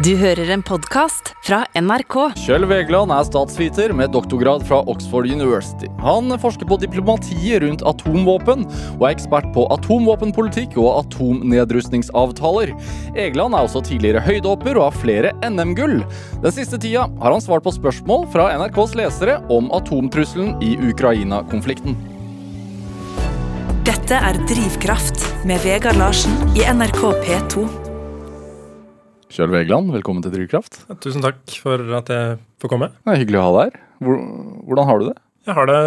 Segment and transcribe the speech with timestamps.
[0.00, 2.14] Du hører en podkast fra NRK.
[2.40, 5.90] Kjell Vegland er statsviter med doktorgrad fra Oxford University.
[6.00, 12.72] Han forsker på diplomatiet rundt atomvåpen, og er ekspert på atomvåpenpolitikk og atomnedrustningsavtaler.
[13.12, 15.98] Egeland er også tidligere høydehopper og har flere NM-gull.
[16.46, 22.00] Den siste tida har han svart på spørsmål fra NRKs lesere om atomtrusselen i Ukraina-konflikten.
[23.84, 27.89] Dette er Drivkraft med Vegard Larsen i NRK P2.
[29.30, 30.80] Kjell Vegeland, velkommen til Drivkraft.
[31.04, 32.88] Tusen takk for at jeg får komme.
[32.98, 34.16] Det er hyggelig å ha deg her.
[34.66, 35.14] Hvordan har du det?
[35.46, 35.82] Jeg har det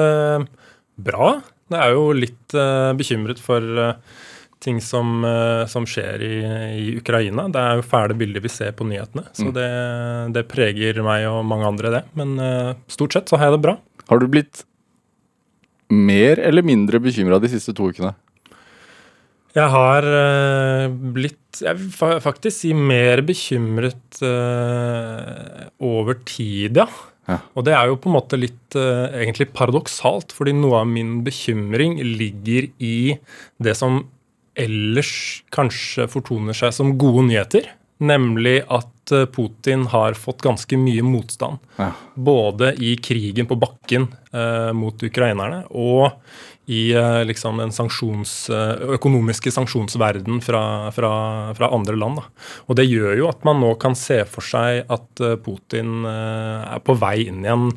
[1.10, 1.28] bra.
[1.74, 4.22] Jeg er jo litt uh, bekymret for uh,
[4.64, 6.32] ting som, uh, som skjer i,
[6.80, 7.50] i, Ukraina.
[7.52, 9.54] Det er jo fæle bilder vi ser på nyhetene, så mm.
[9.60, 9.70] det,
[10.40, 12.04] det, preger meg og mange andre, det.
[12.16, 12.38] Men
[12.88, 13.76] stort sett så har jeg det bra.
[14.08, 14.64] Har du blitt
[15.92, 18.16] mer eller mindre bekymra de siste to ukene?
[19.54, 26.88] Jeg har uh, blitt jeg vil faktisk si mer bekymret uh, over tid, ja.
[27.30, 27.38] ja.
[27.54, 31.20] Og det er jo på en måte litt uh, egentlig paradoksalt, fordi noe av min
[31.26, 33.20] bekymring ligger i
[33.62, 34.02] det som
[34.58, 37.70] ellers kanskje fortoner seg som gode nyheter.
[38.04, 38.90] Nemlig at
[39.36, 41.62] Putin har fått ganske mye motstand.
[41.78, 41.92] Ja.
[42.18, 44.08] Både i krigen på bakken
[44.76, 46.10] mot ukrainerne og
[46.66, 51.12] i eh, liksom den sanksjons, eh, økonomiske sanksjonsverden fra, fra,
[51.58, 52.22] fra, andre land.
[52.22, 52.48] Da.
[52.68, 56.80] Og Det gjør jo at man nå kan se for seg at eh, Putin er
[56.84, 57.68] på vei inn i en,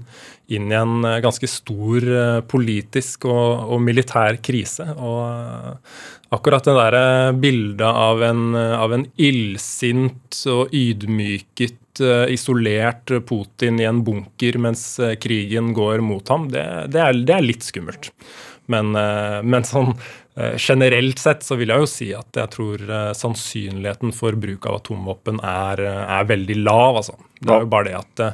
[0.54, 2.06] inn i en ganske stor
[2.46, 4.86] politisk og, og militær krise.
[4.94, 11.82] Og akkurat det der bildet av en, av en illsint og ydmyket
[12.30, 14.84] isolert Putin i en bunker mens
[15.22, 18.12] krigen går mot ham, det, det, er, det er litt skummelt.
[18.72, 19.92] Men, eh, men sånn
[20.36, 24.68] eh, generelt sett så vil jeg jo si at jeg tror eh, sannsynligheten for bruk
[24.68, 27.02] av atomvåpen er, er veldig lav.
[27.02, 27.18] Altså.
[27.40, 28.24] Det er jo bare det at,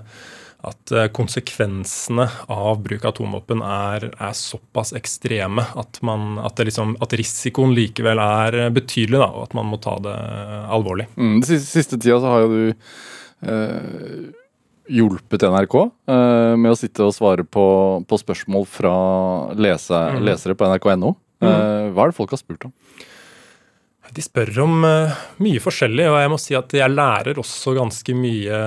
[0.72, 7.16] at konsekvensene av bruk av atomvåpen er, er såpass ekstreme at, man, at, liksom, at,
[7.18, 10.18] risikoen likevel er betydelig, da, og at man må ta det
[10.72, 11.10] alvorlig.
[11.16, 12.86] Mm, den siste, siste tida så har jo du
[13.42, 14.30] eh
[14.90, 17.64] hjulpet NRK uh, med å sitte og svare på,
[18.08, 18.94] på spørsmål fra
[19.54, 20.22] lese, mm.
[20.26, 21.14] lesere på nrk.no.
[21.42, 21.90] Uh, mm.
[21.94, 22.74] Hva er det folk har spurt om?
[24.12, 28.16] De spør om uh, mye forskjellig, og jeg må si at jeg lærer også ganske
[28.16, 28.58] mye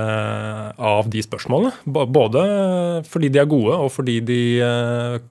[0.74, 1.76] av de spørsmålene.
[1.86, 2.46] B både
[3.06, 4.40] fordi de er gode, og fordi de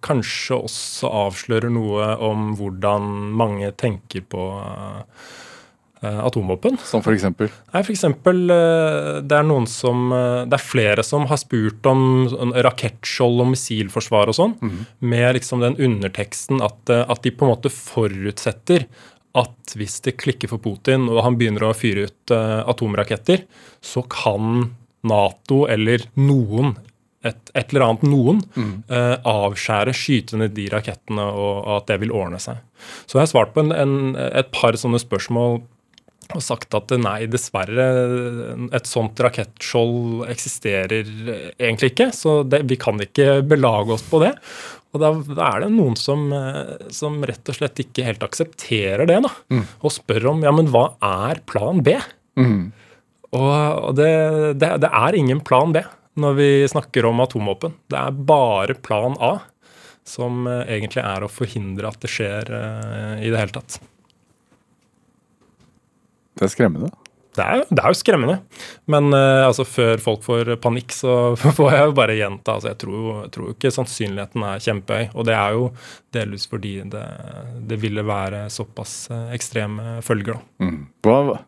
[0.06, 5.43] kanskje også avslører noe om hvordan mange tenker på Eh,
[6.04, 6.76] atomvåpen.
[6.84, 7.50] Som for eksempel?
[7.72, 11.86] Nei, for eksempel, eh, det er noen som eh, Det er flere som har spurt
[11.90, 12.28] om
[12.66, 14.78] rakettskjold og missilforsvar og sånn, mm.
[15.10, 18.88] med liksom den underteksten at, at, de på en måte forutsetter
[19.34, 23.48] at hvis det klikker for Putin og han begynner å fyre ut atomraketter,
[23.82, 24.68] så kan
[25.04, 26.76] Nato eller noen
[27.24, 28.72] et, et, eller annet noen mm.
[28.90, 32.60] uh, avskjære, skyte ned de rakettene, og, og, at det vil ordne seg.
[33.06, 33.94] Så jeg har svart på en, en,
[34.28, 35.62] et par sånne spørsmål
[36.32, 37.86] og sagt at nei, dessverre,
[38.74, 41.10] et sånt rakettskjold eksisterer
[41.58, 42.08] egentlig ikke.
[42.16, 44.32] Så det, vi kan ikke belage oss på det.
[44.94, 46.28] Og da, da er det noen som,
[46.94, 49.32] som, rett og slett ikke helt aksepterer det, da.
[49.50, 49.64] Mm.
[49.82, 51.96] Og spør om ja, men hva er plan B?
[52.38, 52.70] Mm.
[53.34, 53.54] Og,
[53.90, 54.12] og det,
[54.62, 55.82] det, det, er ingen plan B
[56.22, 57.74] når vi snakker om atomvåpen.
[57.90, 59.34] Det er bare plan A
[60.06, 62.50] som egentlig er å forhindre at det skjer
[63.18, 63.80] i det hele tatt.
[66.34, 66.90] Det er skremmende.
[67.34, 68.36] Det er, det er jo skremmende.
[68.90, 72.56] Men uh, altså, før folk får panikk, så får jeg jo bare gjenta.
[72.56, 75.08] Altså, jeg tror, jeg tror ikke sannsynligheten er kjempehøy.
[75.14, 75.64] Og det er jo
[76.14, 77.06] delvis fordi det,
[77.70, 80.38] det ville være såpass uh, ekstreme følger.
[80.38, 80.68] Da.
[80.68, 80.78] Mm.
[81.06, 81.40] Hva,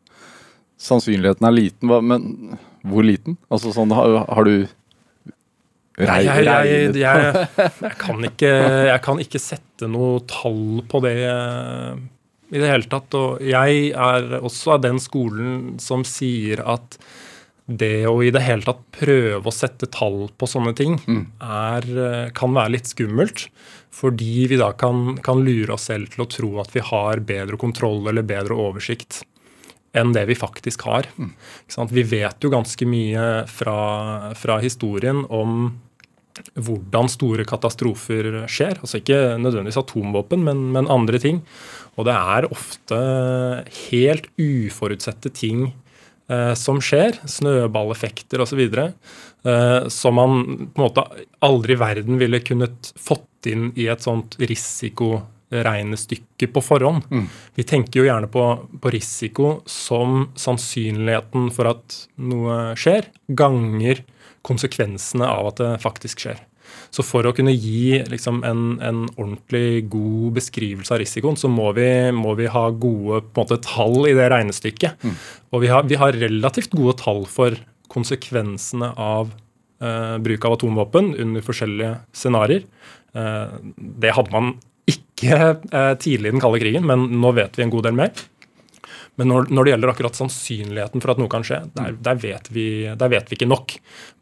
[0.82, 3.38] sannsynligheten er liten, hva, men hvor liten?
[3.52, 4.66] Altså sånn, har, har du
[5.96, 8.50] Rei, jeg, jeg, jeg, jeg, kan ikke,
[8.90, 11.14] jeg kan ikke sette noe tall på det
[12.50, 13.14] i det hele tatt.
[13.18, 16.98] Og jeg er også av den skolen som sier at
[17.66, 21.22] det å i det hele tatt prøve å sette tall på sånne ting mm.
[21.42, 21.88] er,
[22.36, 23.48] kan være litt skummelt.
[23.96, 27.58] Fordi vi da kan, kan, lure oss selv til å tro at vi har bedre
[27.58, 29.22] kontroll eller bedre oversikt
[29.96, 31.08] enn det vi faktisk har.
[31.16, 31.32] Mm.
[31.90, 33.80] Vi vet jo ganske mye fra,
[34.36, 35.70] fra historien om
[36.54, 38.80] hvordan store katastrofer skjer.
[38.82, 41.40] Altså ikke nødvendigvis atomvåpen, men, men andre ting.
[41.96, 42.96] Og det er ofte
[43.88, 45.70] helt uforutsette ting
[46.28, 50.42] eh, som skjer, snøballeffekter osv., eh, som man
[50.74, 51.06] på en måte
[51.46, 57.06] aldri i verden ville kunnet fått inn i et sånt risikoregnestykke på forhånd.
[57.08, 57.26] Mm.
[57.56, 58.44] Vi tenker jo gjerne på,
[58.82, 64.04] på, risiko som sannsynligheten for at noe skjer, ganger
[64.46, 66.44] konsekvensene av at det faktisk skjer.
[66.96, 71.68] Så for å kunne gi liksom, en, en, ordentlig god beskrivelse av risikoen, så må
[71.76, 75.04] vi, må vi ha gode måte, tall i det regnestykket.
[75.04, 75.18] Mm.
[75.52, 77.58] Og vi har, vi har, relativt gode tall for
[77.92, 79.34] konsekvensene av
[79.84, 82.64] eh, bruk av atomvåpen under forskjellige scenarioer.
[83.16, 84.54] Eh, det hadde man
[84.88, 88.24] ikke eh, tidlig i den kalde krigen, men nå vet vi en god del mer.
[89.16, 92.50] Men når, når, det gjelder akkurat sannsynligheten for at noe kan skje, der, der, vet,
[92.52, 93.76] vi, der vet, vi, ikke nok.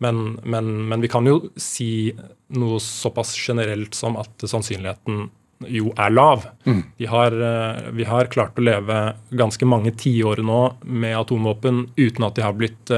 [0.05, 2.13] Men, men, men, vi kan jo si
[2.55, 5.27] noe såpass generelt som at sannsynligheten
[5.71, 6.45] jo er lav.
[6.67, 6.83] Mm.
[6.99, 9.01] Vi, har, eh, vi, har, klart å leve
[9.35, 12.93] ganske mange tiår nå med atomvåpen uten at de har blitt,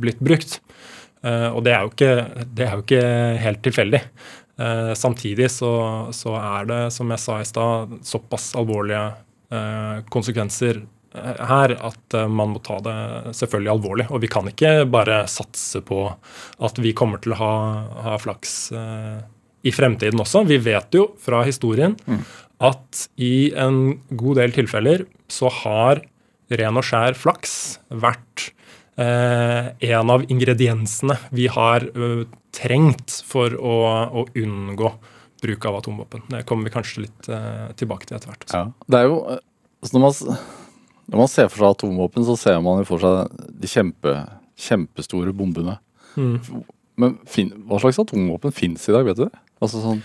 [0.00, 0.60] blitt brukt.
[1.20, 3.00] Og det er, jo ikke, det er jo ikke
[3.44, 3.98] helt tilfeldig.
[4.60, 5.72] Eh, samtidig så,
[6.12, 9.06] så, er det, som jeg sa i stad, såpass alvorlige
[9.48, 14.06] eh, konsekvenser eh, her at eh, man må ta det selvfølgelig alvorlig.
[14.10, 17.54] Og vi kan ikke bare satse på at vi kommer til å ha,
[18.06, 19.18] ha flaks eh,
[19.66, 20.44] i fremtiden også.
[20.48, 22.22] Vi vet jo fra historien mm.
[22.70, 26.04] at i en god del tilfeller så har
[26.50, 27.54] ren og skjær flaks
[27.90, 28.50] vært
[28.98, 32.24] eh, en av ingrediensene vi har uh,
[32.54, 33.76] trengt for å,
[34.10, 34.90] å, unngå
[35.40, 36.26] bruk av atomvåpen.
[36.32, 38.48] Det kommer vi kanskje litt uh, tilbake til etter hvert.
[38.50, 38.64] Ja.
[38.90, 39.20] Det er jo,
[39.94, 40.40] når, man,
[41.10, 44.16] når, man, ser for seg atomvåpen, så ser man jo for seg de kjempe,
[44.60, 45.76] kjempestore bombene.
[46.14, 46.64] Mm.
[47.00, 49.40] Men fin, hva slags atomvåpen fins i dag, vet du?
[49.60, 50.04] Altså sånn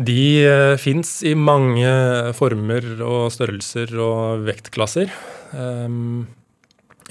[0.00, 1.88] de eh, fins i mange
[2.36, 5.12] former og størrelser og vektklasser.
[5.52, 6.24] Um,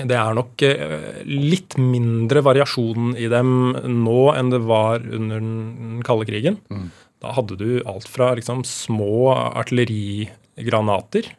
[0.01, 6.01] det er nok eh, litt mindre variasjon i dem nå enn det var under den
[6.07, 6.57] kalde krigen.
[6.73, 6.89] Mm.
[7.21, 11.29] Da hadde du alt fra liksom, små artillerigranater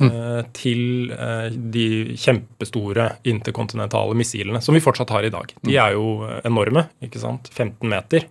[0.00, 0.10] mm.
[0.10, 1.86] eh, til eh, de
[2.18, 5.52] kjempestore interkontinentale missilene, som vi fortsatt har i dag.
[5.66, 6.86] De er jo enorme.
[7.04, 7.50] ikke sant?
[7.52, 8.26] 15 meter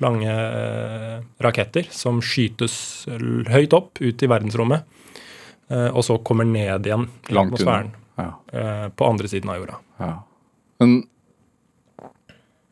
[0.00, 3.06] lange eh, raketter som skytes
[3.50, 4.96] høyt opp ut i verdensrommet,
[5.70, 7.92] og så kommer ned igjen i atmosfæren.
[8.18, 8.32] Ja.
[8.90, 9.76] På andre siden av jorda.
[10.02, 10.08] Ja.
[10.82, 10.96] Men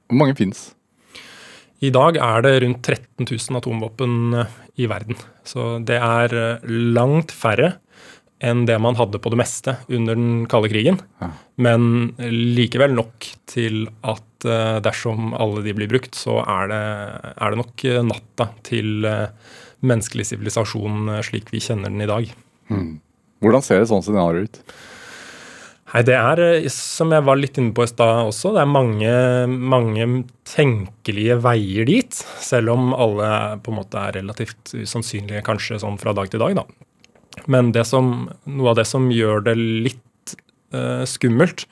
[0.09, 0.65] hvor mange fins?
[1.79, 4.35] I dag er det rundt 13 000 atomvåpen
[4.83, 5.21] i verden.
[5.47, 6.35] Så det er
[6.67, 7.77] langt færre
[8.45, 11.01] enn det man hadde på det meste under den kalde krigen.
[11.23, 11.31] Ja.
[11.59, 14.25] Men likevel nok til at
[14.85, 16.83] dersom alle de blir brukt, så er det,
[17.35, 19.09] er det nok natta til
[19.83, 22.31] menneskelig sivilisasjon slik vi kjenner den i dag.
[22.71, 23.01] Hmm.
[23.43, 24.63] Hvordan ser et sånt scenario ut?
[25.89, 28.69] Nei, Det er, eh, som jeg var litt inne på i stad også, det er
[28.69, 29.13] mange,
[29.49, 32.13] mange, tenkelige veier dit.
[32.41, 36.55] Selv om alle på en måte er relativt usannsynlige kanskje sånn fra dag til dag.
[36.57, 36.65] da.
[37.49, 40.35] Men som, noe av det som gjør det litt
[40.75, 41.67] uh, skummelt,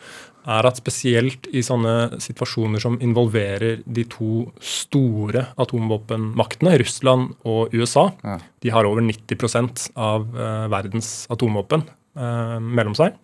[0.47, 8.13] er at spesielt i sånne situasjoner som involverer de to store atomvåpenmaktene, Russland og USA,
[8.23, 8.39] ja.
[8.63, 13.19] de har over 90% av uh, verdens atomvåpen uh, mellom seg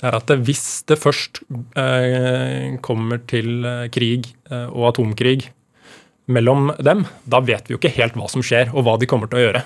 [0.00, 1.42] det er at hvis det først
[1.76, 5.50] eh, kommer til eh, krig eh, og atomkrig
[6.32, 9.28] mellom dem, da vet vi jo ikke helt hva som skjer, og hva de kommer
[9.28, 9.62] til å gjøre.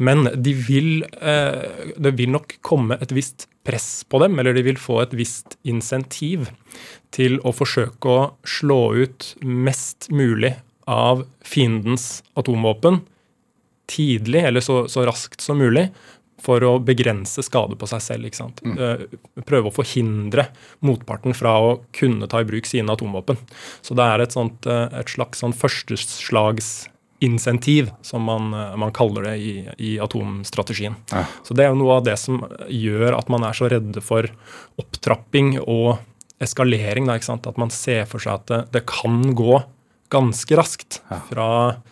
[0.00, 4.64] Men de vil, eh, det vil nok komme et visst press på dem, eller de
[4.64, 6.48] vil få et visst insentiv
[7.12, 10.54] til å forsøke å slå ut mest mulig
[10.88, 13.02] av fiendens atomvåpen
[13.90, 15.90] tidlig, eller så, så raskt som mulig,
[16.40, 18.28] for å begrense skade på seg selv.
[18.28, 18.62] ikke sant?
[18.64, 18.78] Mm.
[18.80, 20.46] Eh, prøve å forhindre
[20.86, 23.36] motparten fra å kunne ta i bruk sine atomvåpen.
[23.84, 25.56] Så det er et, sånt, eh, et slags sånn
[27.20, 30.94] førsteslagsinsentiv, som man, eh, man, kaller det i, i atomstrategien.
[31.12, 31.24] Ja.
[31.42, 34.26] Så det er jo noe av det som gjør at man er så redde for
[34.78, 35.98] opptrapping og
[36.40, 37.06] eskalering.
[37.06, 37.46] Da, ikke sant?
[37.46, 39.62] At man ser for seg at det, det kan gå
[40.10, 41.82] ganske raskt fra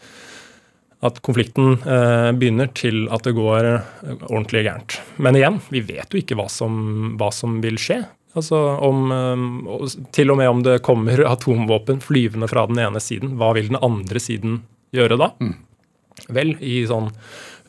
[1.01, 4.97] at konflikten eh, begynner til at det går eh, ordentlig gærent.
[5.17, 8.01] Men igjen, vi vet jo ikke hva som, hva som vil skje.
[8.35, 13.37] Altså om, eh, Til og med om det kommer atomvåpen flyvende fra den ene siden,
[13.39, 14.65] hva vil den andre siden
[14.95, 15.33] gjøre da?
[15.43, 15.57] Mm.
[16.35, 17.09] Vel, i sånn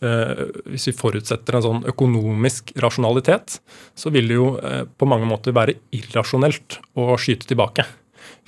[0.03, 3.59] eh, Hvis vi forutsetter en sånn økonomisk rasjonalitet,
[3.97, 7.85] så vil det jo eh, på mange måter være irrasjonelt å skyte tilbake.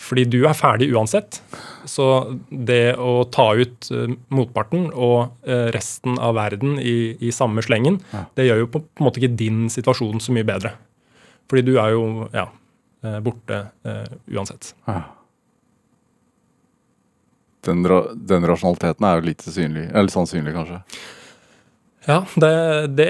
[0.02, 1.40] Fordi du er ferdig uansett.
[1.90, 2.06] Så
[2.50, 8.00] det å ta ut uh, motparten og resten av verden i, i samme slengen,
[8.38, 10.74] det gjør jo på, på, en måte ikke din situasjon så mye bedre.
[11.50, 12.48] Fordi du er jo ja,
[13.22, 13.64] borte
[14.34, 14.74] uansett.
[14.90, 15.04] Ja.
[17.66, 20.80] Den, den, rasjonaliteten er jo litt synlig, eller sannsynlig, kanskje?
[22.08, 22.50] Ja, det,
[22.98, 23.08] det,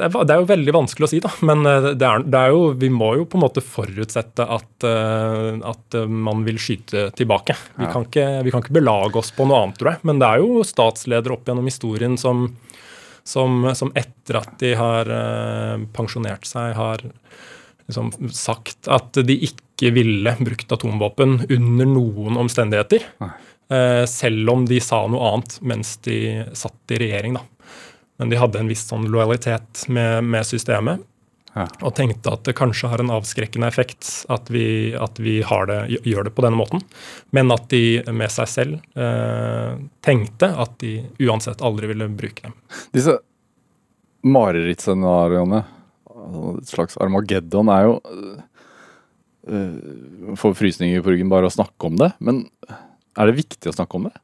[0.00, 1.28] det, er jo veldig vanskelig å si, da.
[1.44, 4.86] Men eh, det er, det er jo, vi må jo på en måte forutsette at,
[4.88, 7.56] eh, at man vil skyte tilbake.
[7.74, 7.90] Vi, ja.
[7.92, 10.02] kan ikke, vi, kan ikke, belage oss på noe annet, tror jeg.
[10.08, 12.46] Men det er jo statsledere opp gjennom historien som,
[13.28, 15.12] som, som etter at de har
[15.92, 17.04] pensjonert seg, har
[17.88, 23.04] liksom sagt at de ikke ville brukt atomvåpen under noen omstendigheter.
[23.20, 23.34] Uh,
[24.10, 26.18] selv om de sa noe annet mens de
[26.52, 27.42] satt i regjering, da.
[28.20, 31.02] Men de hadde en viss sånn lojalitet med, med systemet.
[31.54, 31.68] Ja.
[31.86, 35.36] Og tenkte at det kanskje har en avskrekkende effekt at vi, at vi
[35.70, 36.82] det, gjør det på denne måten.
[37.34, 42.56] Men at de med seg selv eh, tenkte at de uansett aldri ville bruke dem.
[42.94, 43.20] Disse
[44.26, 45.62] marerittscenarioene,
[46.10, 48.34] altså et slags Armageddon, er jo øh,
[50.40, 52.14] Får frysninger på ryggen bare å snakke om det.
[52.24, 52.46] Men
[53.14, 54.14] er det viktig å snakke om det?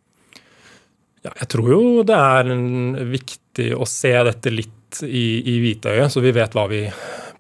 [1.27, 2.53] Ja, jeg tror jo det er
[3.11, 6.87] viktig å se dette litt i, i hvitøyet, så vi vet hva vi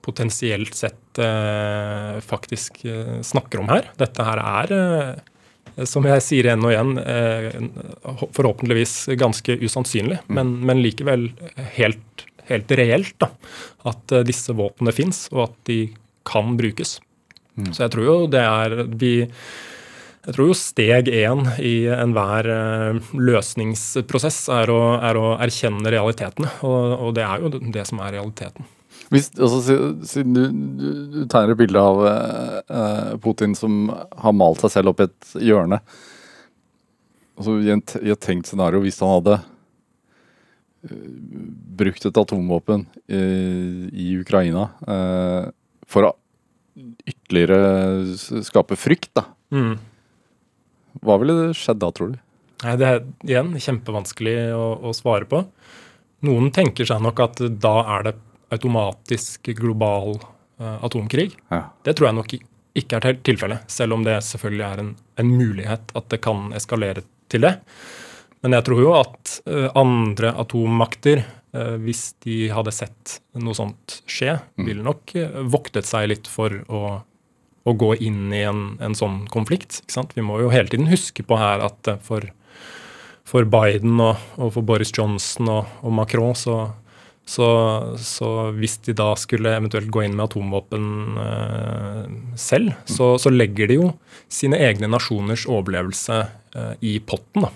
[0.04, 3.90] potensielt sett eh, faktisk eh, snakker om her.
[4.00, 7.48] Dette her er, eh, som jeg sier igjen og igjen, eh,
[8.36, 10.34] forhåpentligvis ganske usannsynlig, mm.
[10.36, 11.28] men, men, likevel
[11.76, 13.16] helt, helt reelt.
[13.20, 13.30] da,
[13.88, 15.80] At eh, disse våpnene fins, og at de
[16.28, 16.98] kan brukes.
[17.56, 17.72] Mm.
[17.74, 19.14] Så jeg tror jo det er vi
[20.20, 26.50] jeg tror jo steg én i enhver eh, løsningsprosess er å, er å erkjenne realitetene.
[26.66, 28.68] Og, og, det er jo det som er realiteten.
[29.10, 34.60] Hvis, altså, siden du, du, du, tegner et bilde av uh, Putin som har malt
[34.62, 35.80] seg selv opp i et hjørne
[37.40, 40.94] altså, I, en, i et tenkt scenario, hvis han hadde uh,
[41.80, 43.24] brukt et atomvåpen i,
[43.90, 45.50] i Ukraina uh,
[45.90, 46.16] for å
[47.08, 49.26] ytterligere skape frykt, da.
[49.50, 49.89] Mm
[51.04, 52.18] hva ville skjedd da, tror du?
[52.64, 55.44] Nei, Det er igjen kjempevanskelig å, å, svare på.
[56.28, 58.14] Noen tenker seg nok at da er det
[58.52, 61.30] automatisk global uh, atomkrig.
[61.52, 61.70] Ja.
[61.86, 62.36] Det tror jeg nok
[62.80, 67.04] ikke er tilfellet, selv om det selvfølgelig er en, en, mulighet at det kan eskalere
[67.32, 67.56] til det.
[68.44, 71.24] Men jeg tror jo at uh, andre atommakter,
[71.56, 74.66] uh, hvis de hadde sett noe sånt skje, mm.
[74.68, 75.16] ville nok
[75.50, 77.00] voktet seg litt for å
[77.68, 79.82] å gå inn i en, en sånn konflikt.
[80.14, 82.30] Vi må jo hele tiden huske på her at eh, for,
[83.28, 86.58] for Biden og, og, for Boris Johnson og, og Macron så,
[87.28, 87.48] så,
[88.00, 90.86] så, hvis de da skulle eventuelt gå inn med atomvåpen
[91.26, 92.04] eh,
[92.40, 93.90] selv, så, så, legger de jo
[94.32, 96.22] sine egne nasjoners overlevelse
[96.56, 97.48] eh, i potten.
[97.48, 97.54] da.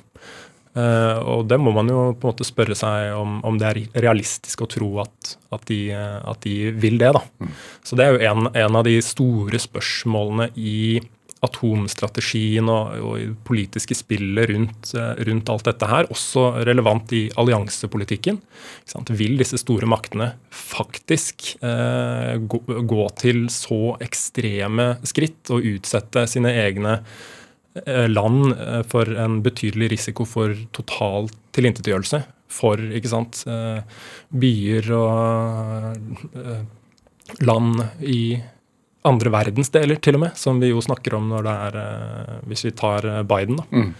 [0.74, 3.82] Uh, og det må man jo på en måte spørre seg om, om det er
[4.02, 7.12] realistisk å tro at, at, de, at de, vil det.
[7.14, 7.22] da.
[7.38, 7.52] Mm.
[7.86, 10.98] Så det er jo en, en, av de store spørsmålene i
[11.44, 14.94] atomstrategien og, og i politiske spillet rundt,
[15.28, 18.40] rundt, alt dette her, også relevant i alliansepolitikken.
[19.12, 26.56] Vil disse store maktene faktisk uh, gå, gå, til så ekstreme skritt og utsette sine
[26.64, 27.42] egne Eh,
[27.82, 32.22] land eh, for en betydelig risiko for total tilintetgjørelse.
[32.54, 33.82] For ikke sant, eh,
[34.30, 35.96] byer og
[37.42, 38.38] land i
[39.04, 41.74] andre verdensdeler, til og med, som vi jo snakker om når det er
[42.48, 43.64] Hvis vi tar Biden, da.
[43.72, 43.94] Mm.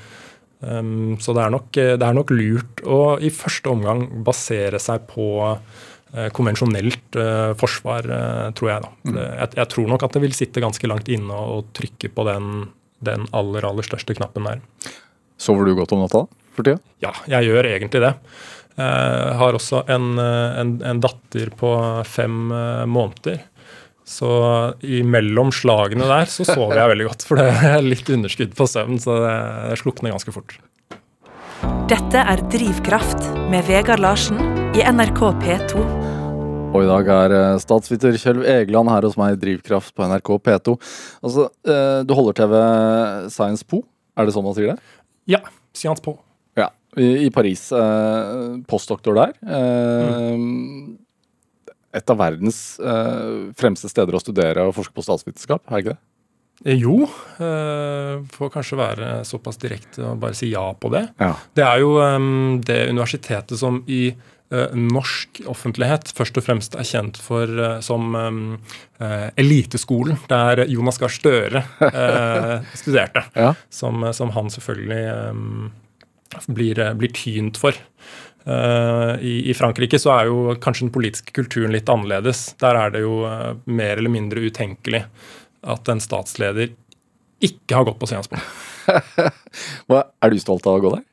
[0.65, 5.03] Um, så det er, nok, det er, nok, lurt å i første omgang basere seg
[5.11, 8.87] på uh, konvensjonelt uh, forsvar, uh, tror jeg.
[8.87, 8.93] da.
[9.05, 9.19] Mm.
[9.19, 12.49] Jeg, jeg, tror nok at det vil sitte ganske langt inne å trykke på den
[13.07, 14.65] den aller, aller største knappen der.
[15.41, 16.81] Sover du godt om natta for tida?
[17.03, 18.15] Ja, jeg gjør egentlig det.
[18.75, 21.71] Jeg har også en, en, en datter på
[22.11, 23.45] fem eh, måneder.
[24.05, 24.29] Så
[24.85, 27.25] imellom slagene der så sover jeg veldig godt.
[27.25, 30.59] For det er litt underskudd på søvn, så det slukner ganske fort.
[31.89, 34.41] Dette er Drivkraft med Vegard Larsen
[34.77, 35.85] i NRK P2.
[36.75, 40.31] Og i dag er eh, statsviter Kjølv Egeland her hos meg i Drivkraft på NRK
[40.43, 40.75] P2.
[41.23, 42.55] Altså, eh, du holder TV
[43.31, 43.85] Science Po,
[44.19, 44.97] er det sånn man sier det?
[45.31, 45.41] Ja.
[45.75, 46.17] Science Po.
[46.59, 47.69] Ja, I, Paris.
[47.75, 49.37] Eh, postdoktor der.
[49.47, 50.97] Mm.
[51.95, 52.59] Et av verdens
[53.55, 56.01] fremste steder å studere og forske på statsvitenskap, er det ikke det?
[56.81, 57.07] Jo,
[58.35, 61.05] får kanskje være såpass direkte og bare si ja på det.
[61.23, 61.33] Ja.
[61.55, 61.93] Det er jo
[62.67, 64.09] det universitetet som i
[64.53, 68.43] norsk offentlighet først og fremst er kjent for uh, som um,
[69.01, 73.25] uh, eliteskolen, der Jonas Gahr Støre eh, studerte.
[73.35, 73.55] Ja.
[73.73, 77.77] Som, som, han selvfølgelig eh, blir, blir, tynt for.
[78.45, 82.51] I, I, Frankrike så er jo kanskje den politiske kulturen litt annerledes.
[82.61, 83.23] Der er det jo
[83.65, 85.01] mer eller mindre utenkelig
[85.65, 86.75] at en statsleder
[87.41, 88.45] ikke har gått på Seansborg.
[89.97, 91.07] er du stolt av å gå der?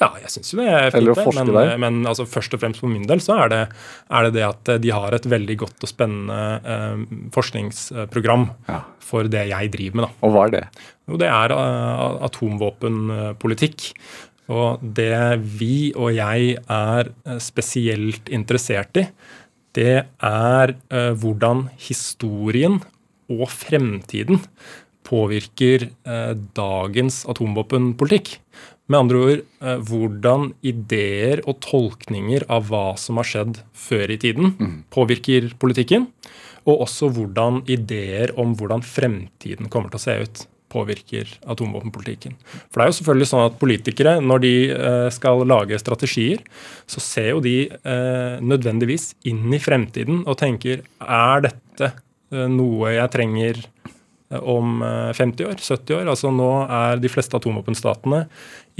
[0.00, 0.98] Ja, jeg syns jo det er fint.
[0.98, 1.74] Eller å forske men, der.
[1.82, 3.60] men altså, først og fremst for min del så er det,
[4.10, 6.40] er det det at de har et veldig godt og spennende
[6.74, 8.80] eh, forskningsprogram Ja.
[9.04, 10.08] for det jeg driver med.
[10.08, 10.26] da.
[10.26, 10.64] Og hva er det?
[11.10, 13.90] Jo, det er uh, atomvåpenpolitikk.
[14.54, 17.10] Og det vi og jeg er
[17.40, 19.06] spesielt interessert i,
[19.76, 22.80] det er uh, hvordan historien
[23.32, 24.42] og fremtiden
[25.04, 28.38] påvirker uh, dagens atomvåpenpolitikk.
[28.90, 34.18] Med andre ord uh, hvordan ideer og tolkninger av hva som har skjedd før i
[34.20, 34.56] tiden,
[34.92, 36.10] påvirker politikken.
[36.64, 42.36] Og også hvordan ideer om hvordan fremtiden kommer til å se ut, påvirker atomvåpenpolitikken.
[42.68, 46.42] For det er jo selvfølgelig sånn at politikere, når de eh, skal lage strategier,
[46.90, 52.96] så ser jo de eh, nødvendigvis inn i fremtiden og tenker er dette eh, noe
[52.96, 53.93] jeg trenger eh,
[54.30, 56.08] om eh, 50 år, 70 år?
[56.10, 58.24] Altså Nå er de fleste atomvåpenstatene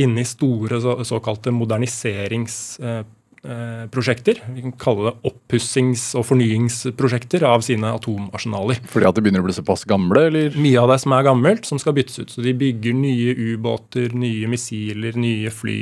[0.03, 4.37] inne i store så, såkalte moderniseringsprosjekter.
[4.57, 8.77] Vi kan kalle det oppussings- og fornyingsprosjekter av sine atomarsenaler.
[8.91, 10.47] Fordi at de begynner å bli såpass gamle, eller?
[10.59, 12.31] Mye av det som er gammelt, som skal byttes ut.
[12.35, 15.79] Så de bygger nye ubåter, nye missiler, nye fly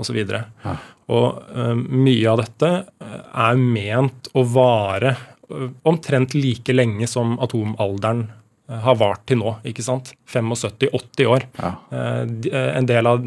[0.00, 0.18] osv.
[0.22, 0.72] Ja.
[1.12, 2.70] Og eh, mye av dette
[3.02, 8.41] eh, er ment å vare eh, omtrent like lenge som atomalderen eh,
[8.80, 9.56] har vart til nå.
[9.68, 10.12] ikke sant?
[10.32, 11.46] 75-80 år.
[11.58, 11.72] Ja.
[11.92, 13.20] Eh, eh, En del av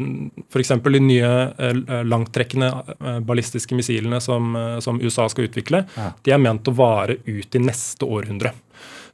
[0.50, 0.68] f.eks.
[0.82, 6.12] de nye eh, langtrekkende ballistiske missilene som, som USA skal utvikle, Ja.
[6.22, 8.52] de er ment å vare ut i neste århundre.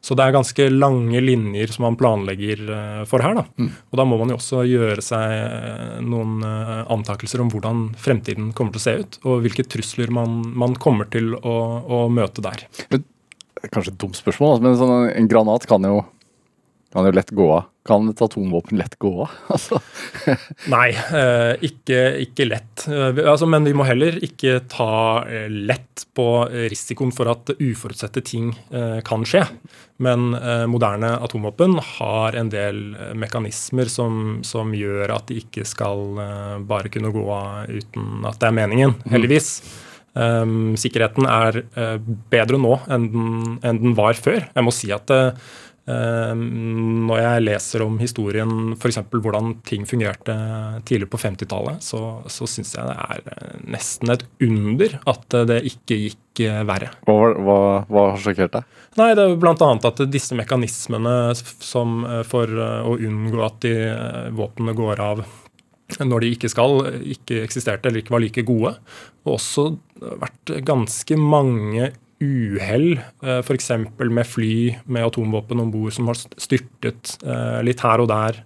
[0.02, 3.36] Så det er ganske lange linjer som man planlegger for her.
[3.38, 3.44] da.
[3.92, 6.42] Og da må man jo også gjøre seg noen
[6.90, 11.06] antakelser om hvordan fremtiden kommer til å se ut, og hvilke trusler man, man kommer
[11.12, 11.54] til å,
[11.86, 12.64] å møte der.
[13.70, 16.00] Kanskje et dumt spørsmål, altså, men sånn, en granat kan jo,
[16.92, 17.68] kan jo lett gå av.
[17.86, 19.30] Kan et atomvåpen lett gå av?
[19.54, 19.80] Altså,
[20.70, 22.84] Nei, eh, ikke, ikke lett.
[22.86, 26.26] Eh, altså, men vi må heller ikke ta eh, lett på
[26.70, 28.52] risikoen for at uforutsette ting
[29.06, 29.42] kan skje.
[30.02, 30.32] Men
[30.68, 32.80] moderne atomvåpen har en del
[33.16, 36.18] mekanismer som, som gjør at de ikke skal
[36.68, 39.54] bare kunne gå av uten at det er meningen, heldigvis.
[40.12, 41.62] Um, sikkerheten er
[42.32, 43.30] bedre nå enn den,
[43.64, 44.42] enn den var før.
[44.50, 45.38] Jeg må si at Um,
[45.82, 49.00] når jeg leser om historien, f.eks.
[49.10, 50.34] hvordan ting fungerte
[50.86, 55.46] tidlig på 50-tallet, så, så syns jeg det er eh, nesten et under at eh,
[55.50, 56.92] det ikke gikk eh, verre.
[57.08, 57.58] hva, hva,
[57.90, 58.78] hva har sjokkert deg?
[59.00, 59.70] Nei, det er bl.a.
[59.90, 63.74] at disse mekanismene som for å unngå at de
[64.38, 65.24] våpnene går av
[66.00, 66.78] når de ikke skal,
[67.14, 68.76] ikke eksisterte eller ikke var like gode.
[69.26, 69.66] Og også
[70.22, 71.90] vært ganske mange
[72.22, 73.00] uhell,
[73.42, 73.70] f.eks.
[73.98, 74.54] med fly
[74.86, 78.38] med atomvåpen om bord som har styrtet eh, litt her og der.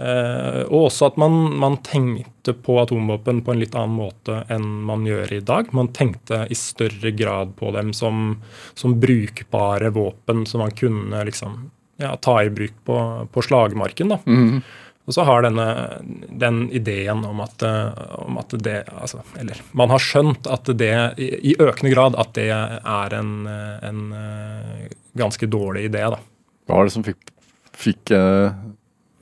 [0.00, 4.68] Eh, og også at man, man tenkte på atomvåpen på en litt annen måte enn
[4.88, 5.72] man gjør i dag.
[5.76, 8.38] Man tenkte i større grad på dem som,
[8.78, 11.66] som brukbare våpen som man kunne liksom,
[12.02, 12.98] ja, ta i bruk på,
[13.32, 14.16] på slagmarken.
[14.16, 14.22] da.
[15.02, 15.66] Og så har denne,
[16.30, 20.94] den ideen om at, eh, om at det altså, Eller man har skjønt at det
[21.18, 26.04] i, økende grad at det er en, en eh, ganske dårlig idé.
[26.14, 26.20] da.
[26.68, 27.32] Hva var det som fikk,
[27.74, 28.54] fikk eh,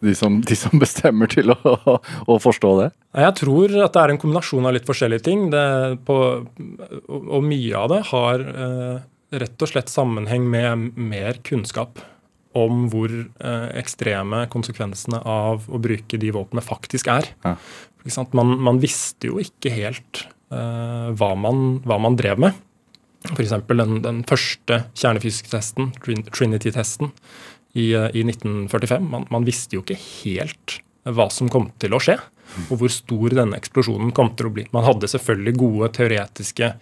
[0.04, 1.96] de, som, de som bestemmer til å,
[2.28, 2.90] å forstå det?
[3.16, 5.48] Jeg tror at det er en kombinasjon av litt forskjellige ting.
[5.54, 5.64] Det,
[6.04, 8.44] på, og, og mye av det har
[9.30, 12.02] rett og slett sammenheng med mer kunnskap
[12.58, 17.30] om hvor eh, ekstreme konsekvensene av å bruke de våpnene faktisk er.
[17.44, 17.54] Ja.
[18.34, 22.56] Man, man visste jo ikke helt uh, hva, man, hva man drev med.
[23.28, 23.52] F.eks.
[23.68, 27.12] Den, den første kjernefysiske testen, Trinity-testen,
[27.76, 29.04] i, eh, i 1945.
[29.12, 32.16] Man, man visste jo ikke helt hva som kom til å skje,
[32.70, 34.64] og hvor stor denne eksplosjonen kom til å bli.
[34.74, 36.72] Man hadde selvfølgelig gode teoretiske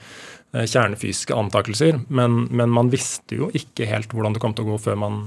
[0.52, 4.78] kjernefysiske antakelser, men, men man visste jo ikke helt hvordan det kom til å gå
[4.86, 5.18] før man,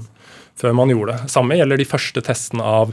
[0.62, 1.30] før man gjorde det.
[1.32, 2.92] Samme gjelder de første testene av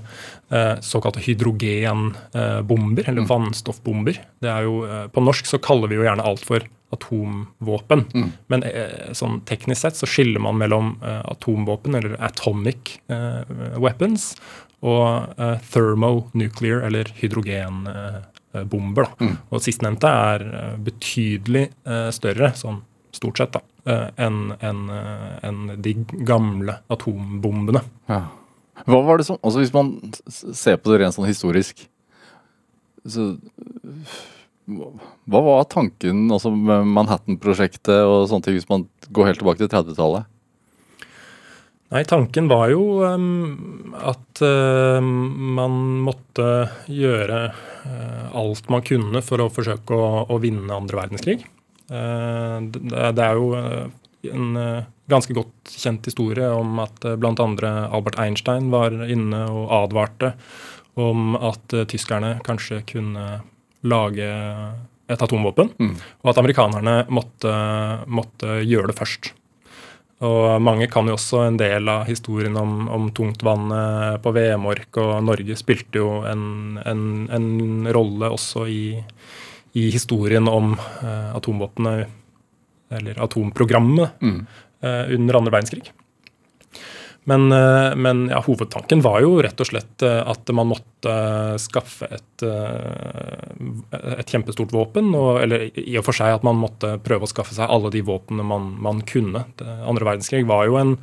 [0.50, 4.20] eh, såkalte hydrogenbomber, eller vannstoffbomber.
[4.42, 8.08] Det er jo, eh, på norsk så kaller vi jo gjerne alt for atomvåpen.
[8.50, 12.98] Men eh, sånn teknisk sett så skiller man mellom eh, atomvåpen, eller atomic
[13.78, 14.34] weapons,
[14.80, 15.36] og
[15.74, 19.10] thermonuclear, eller hydrogenbomber.
[19.20, 19.34] Mm.
[19.52, 20.46] Og sistnevnte er
[20.86, 21.66] betydelig
[22.16, 22.80] større, sånn
[23.12, 23.62] stort sett, da,
[24.20, 24.82] enn en,
[25.46, 25.96] en de
[26.28, 27.84] gamle atombombene.
[28.12, 28.24] Ja.
[28.88, 29.94] Hva var det som Altså Hvis man
[30.32, 31.82] ser på det rent sånn historisk
[33.10, 33.34] så,
[34.70, 39.72] Hva var tanken altså med Manhattan-prosjektet og sånne ting, hvis man går helt tilbake til
[39.72, 40.28] 30-tallet?
[41.90, 46.46] Nei, tanken var jo um, at uh, man måtte
[46.86, 51.48] gjøre uh, alt man kunne for å forsøke å, å vinne andre verdenskrig.
[51.90, 53.54] Uh, det, er jo
[54.30, 54.60] en
[55.10, 57.34] ganske godt kjent historie om at bl.a.
[57.90, 60.34] Albert Einstein var inne og advarte
[61.00, 63.40] om at tyskerne kanskje kunne
[63.88, 64.30] lage
[65.10, 65.94] et atomvåpen, mm.
[66.22, 67.54] og at amerikanerne måtte,
[68.12, 69.32] måtte gjøre det først.
[70.26, 75.24] Og mange kan jo også en del av historien om, om tungtvannet på Vemork, og
[75.24, 78.84] Norge spilte jo en, en, en rolle også i,
[79.74, 82.08] i, historien om uh, atomvåpnene,
[82.90, 84.40] eller atomprogrammet, mm.
[84.84, 85.92] uh, under andre verdenskrig.
[87.30, 91.14] Men, uh, men ja, hovedtanken var jo rett og slett at man måtte
[91.62, 92.44] skaffe et,
[94.02, 95.12] et kjempestort våpen.
[95.14, 98.02] Og, eller i og for seg at man måtte prøve å skaffe seg alle de
[98.08, 99.46] våpnene man, man kunne.
[99.60, 100.96] Det andre verdenskrig var jo en,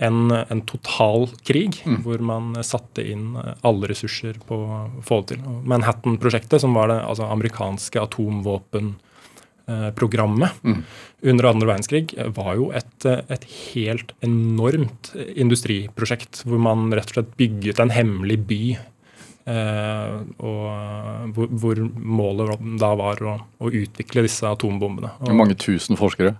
[0.00, 2.00] en, en total krig, mm.
[2.06, 5.44] hvor man satte inn alle ressurser på å få det til.
[5.68, 8.94] Manhattan-prosjektet, som var det altså, amerikanske atomvåpen
[9.70, 9.92] Eh,
[10.62, 10.82] mm.
[11.22, 17.20] under andre verdenskrig var jo et, eh, et, helt enormt industriprosjekt, hvor man rett og
[17.20, 18.62] slett bygget en hemmelig by.
[19.50, 20.64] Eh, og
[21.40, 25.14] hvor, hvor, målet da var å, å, utvikle disse atombombene.
[25.24, 26.34] Og mange tusen forskere?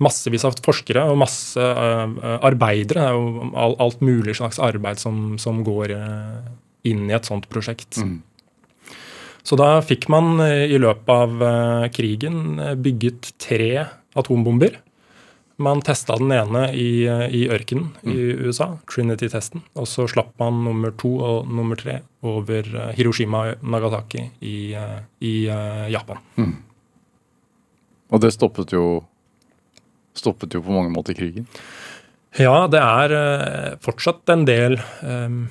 [0.00, 3.10] Massevis av forskere og masse uh, arbeidere.
[3.14, 6.50] og alt mulig slags arbeid som, som går uh,
[6.88, 8.00] inn i et sånt prosjekt.
[8.00, 8.20] Mm.
[9.44, 13.86] Så da fikk man eh, i løpet av krigen bygget tre
[14.20, 14.76] atombomber.
[15.60, 18.12] Man testa den ene i, i ørkenen mm.
[18.12, 19.62] i USA, Trinity-testen.
[19.76, 24.56] Og så slapp man nummer to og nummer tre over Hiroshima og Nagasaki i,
[25.26, 25.34] i
[25.92, 26.24] Japan.
[26.40, 26.56] Mm.
[28.10, 29.02] Og det stoppet jo,
[30.16, 31.46] stoppet jo på mange måter krigen?
[32.38, 35.44] Ja, det er fortsatt en del um,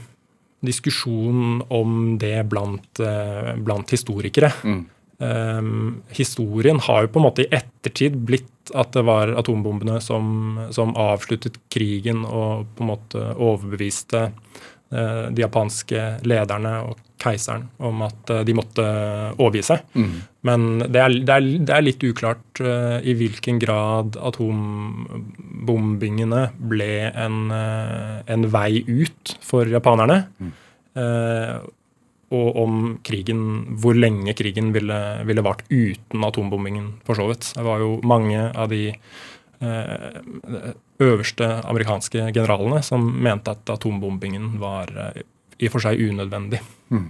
[0.65, 4.51] diskusjon om det blant, eh, blant historikere.
[4.63, 4.85] Mm.
[5.19, 10.55] Um, historien har jo på en måte i ettertid blitt at det var atombombene som,
[10.71, 17.99] som avsluttet krigen og på en måte overbeviste uh, de japanske lederne og keiseren om
[18.05, 18.79] at uh, de måtte
[19.35, 19.83] overgi seg.
[19.99, 20.23] Mm.
[20.47, 27.11] Men det er, det, er, det er, litt uklart uh, i hvilken grad atombombingene ble
[27.11, 30.31] en, en vei ut for japanerne.
[30.39, 30.55] Mm.
[32.35, 32.73] Og om
[33.05, 33.41] krigen,
[33.81, 37.51] hvor lenge krigen ville, ville vart uten atombombingen, for så vidt.
[37.55, 44.93] Det var jo mange av de eh, øverste amerikanske generalene som mente at atombombingen var
[44.93, 45.23] eh,
[45.59, 46.61] i og for seg unødvendig.
[46.93, 47.09] Mm.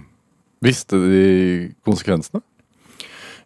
[0.64, 1.26] Visste de
[1.86, 2.42] konsekvensene?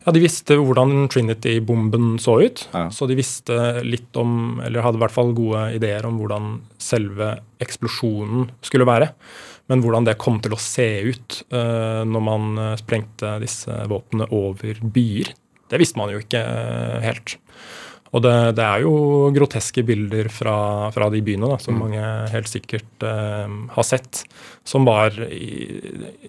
[0.04, 2.66] Ja, De visste hvordan Trinity-bomben så ut.
[2.74, 2.88] Ja.
[2.92, 3.56] Så de visste
[3.86, 9.14] litt om, eller hadde i hvert fall gode ideer om hvordan selve eksplosjonen skulle være.
[9.72, 14.28] Men hvordan det kom til å se ut uh, når man uh, sprengte disse våpnene
[14.34, 15.32] over byer,
[15.72, 17.38] det visste man jo ikke uh, helt.
[18.14, 20.56] Og det, det, er jo groteske bilder fra,
[20.94, 21.80] fra de byene da, som mm.
[21.80, 24.20] mange helt sikkert har sett,
[24.62, 25.80] som var i,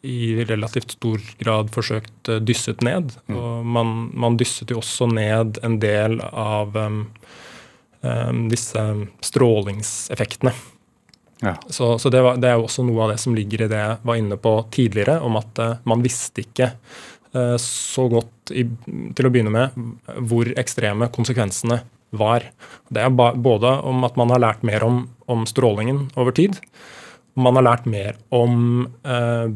[0.01, 3.13] i, relativt stor grad forsøkt dysset ned.
[3.29, 3.37] Mm.
[3.37, 7.03] Og man, man, dysset jo også ned en del av um,
[8.01, 8.87] um, disse
[9.29, 10.55] strålingseffektene
[11.41, 11.55] ja.
[11.67, 13.81] Så, så det, var, det, er jo også noe av det som ligger i det
[13.81, 16.71] jeg var inne på tidligere, om at uh, man visste ikke
[17.35, 18.63] uh, så godt i,
[19.17, 19.75] til å begynne med
[20.29, 21.81] hvor ekstreme konsekvensene
[22.15, 22.47] var.
[22.87, 26.61] Det er ba, både om at man har lært mer om, om strålingen over tid,
[27.35, 29.51] man har lært mer om uh,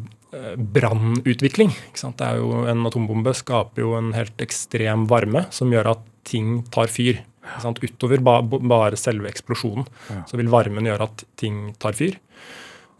[0.60, 1.72] brannutvikling.
[2.04, 7.24] En atombombe skaper jo en helt ekstrem varme som gjør at ting tar fyr.
[7.58, 10.24] Utover ba, bare selve eksplosjonen ja.
[10.30, 12.18] så vil varmen gjøre at ting tar fyr.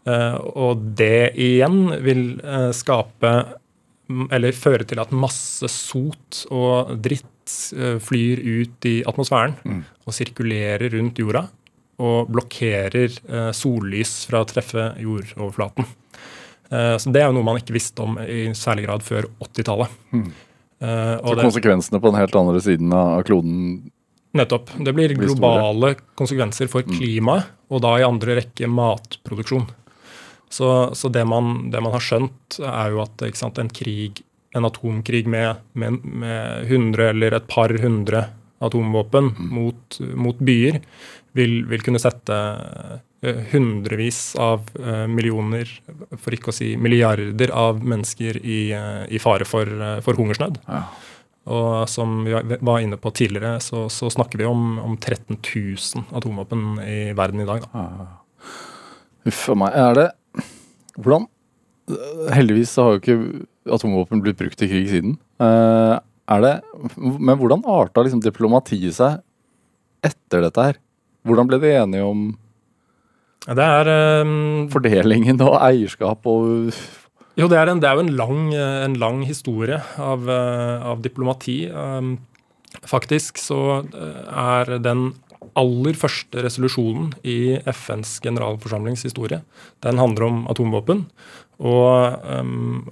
[0.08, 3.32] Uh, og det igjen vil uh, skape
[4.32, 9.82] Eller føre til at masse sot og dritt uh, flyr ut i atmosfæren mm.
[10.06, 11.44] og sirkulerer rundt jorda
[12.00, 13.12] og blokkerer
[13.52, 15.84] sollys fra å treffe jordoverflaten.
[16.96, 19.98] så det er jo noe man ikke visste om i særlig grad før 80-tallet.
[20.16, 20.30] Mm.
[20.80, 23.90] så konsekvensene på den helt andre siden av kloden
[24.32, 24.70] Nettopp.
[24.78, 26.96] Det blir globale konsekvenser for mm.
[26.98, 29.66] klimaet, og da i andre rekke matproduksjon.
[30.50, 34.22] Så, så det, man, det, man, har skjønt, er jo at sant, en krig,
[34.54, 38.24] en atomkrig med, med, med, 100 eller et par hundre
[38.60, 39.52] atomvåpen mm.
[39.54, 40.80] mot, mot, byer
[41.38, 42.34] vil, vil, kunne sette
[43.22, 45.70] eh, hundrevis av uh, millioner,
[46.18, 49.70] for ikke å si milliarder av mennesker i, uh, i fare for,
[50.04, 50.58] for hungersnød.
[50.66, 50.82] Ja.
[51.48, 56.04] Og som vi var inne på tidligere, så, så snakker vi om, om, 13 000
[56.16, 57.64] atomvåpen i verden i dag.
[57.72, 57.84] Da.
[59.30, 59.76] Uff a meg.
[59.76, 60.08] Er det
[61.00, 61.28] Hvordan
[62.30, 65.16] Heldigvis så har jo ikke atomvåpen blitt brukt i krig siden.
[65.42, 65.98] Uh,
[66.30, 66.52] er det,
[66.94, 69.18] men hvordan arta liksom diplomatiet seg
[70.06, 70.78] etter dette her?
[71.26, 72.28] Hvordan ble de enige om
[73.48, 73.88] det er
[74.22, 76.70] um, Fordelingen og eierskap og
[77.40, 81.00] Jo, det er, en, det er jo en lang, en lang, historie av, eh, av
[81.04, 81.62] diplomati.
[81.72, 82.18] Um,
[82.84, 85.14] faktisk så eh, er den
[85.58, 89.40] aller første resolusjonen i FNs generalforsamlings historie,
[89.84, 91.06] den handler om atomvåpen.
[91.64, 92.90] Og um,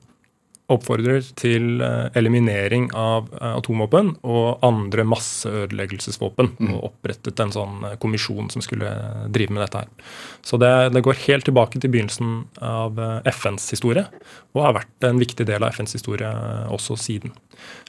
[0.68, 6.50] oppfordrer til eh, eliminering av eh, atomvåpen og andre masseødeleggelsesvåpen.
[6.60, 6.74] Mm.
[6.74, 8.90] Og opprettet en sånn eh, kommisjon som skulle
[9.32, 10.12] drive med dette her.
[10.44, 14.04] Så det, det, går helt tilbake til begynnelsen av FNs historie,
[14.52, 16.28] og har vært en viktig del av FNs historie
[16.74, 17.32] også siden.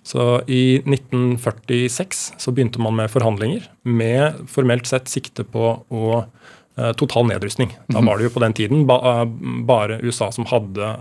[0.07, 6.21] Så i 1946 så begynte man med forhandlinger med formelt sett sikte på å
[6.95, 7.73] total nedrustning.
[7.89, 8.07] Da mhm.
[8.07, 10.93] var det jo på den tiden bare USA som hadde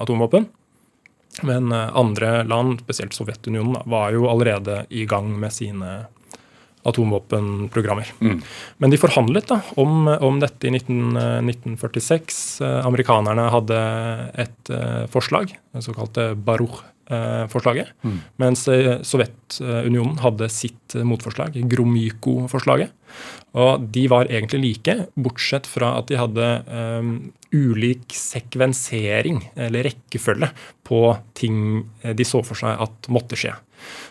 [0.00, 0.46] atomvåpen.
[1.42, 6.06] Men eh, andre land, spesielt Sovjetunionen, var jo allerede i gang med sine
[6.86, 8.12] atomvåpenprogrammer.
[8.22, 8.42] Mm.
[8.78, 11.16] Men de forhandlet da om, om dette i 19,
[11.50, 12.42] 1946.
[12.62, 13.80] Eh, amerikanerne hadde
[14.46, 14.74] et
[15.12, 16.84] forslag, det såkalte Baruch
[17.46, 18.14] forslaget, mm.
[18.42, 18.64] Mens
[19.06, 22.90] Sovjetunionen hadde sitt motforslag, Gromyko-forslaget.
[23.56, 27.12] Og de var egentlig like, bortsett fra at de hadde um,
[27.54, 30.50] ulik sekvensering, eller rekkefølge,
[30.84, 31.00] på
[31.38, 33.54] ting de så for seg at måtte skje.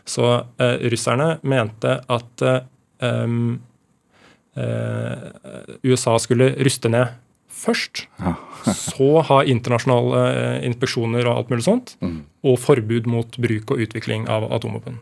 [0.08, 2.46] Så uh, russerne mente at
[3.06, 3.60] um,
[4.58, 5.30] uh,
[5.86, 7.14] USA skulle ruste ned
[7.56, 8.06] først.
[8.20, 8.36] Ja.
[8.74, 10.24] så ha internasjonale
[10.68, 11.96] inspeksjoner og alt mulig sånt.
[12.02, 12.24] Mm.
[12.50, 15.00] Og forbud mot bruk og utvikling av atomvåpen.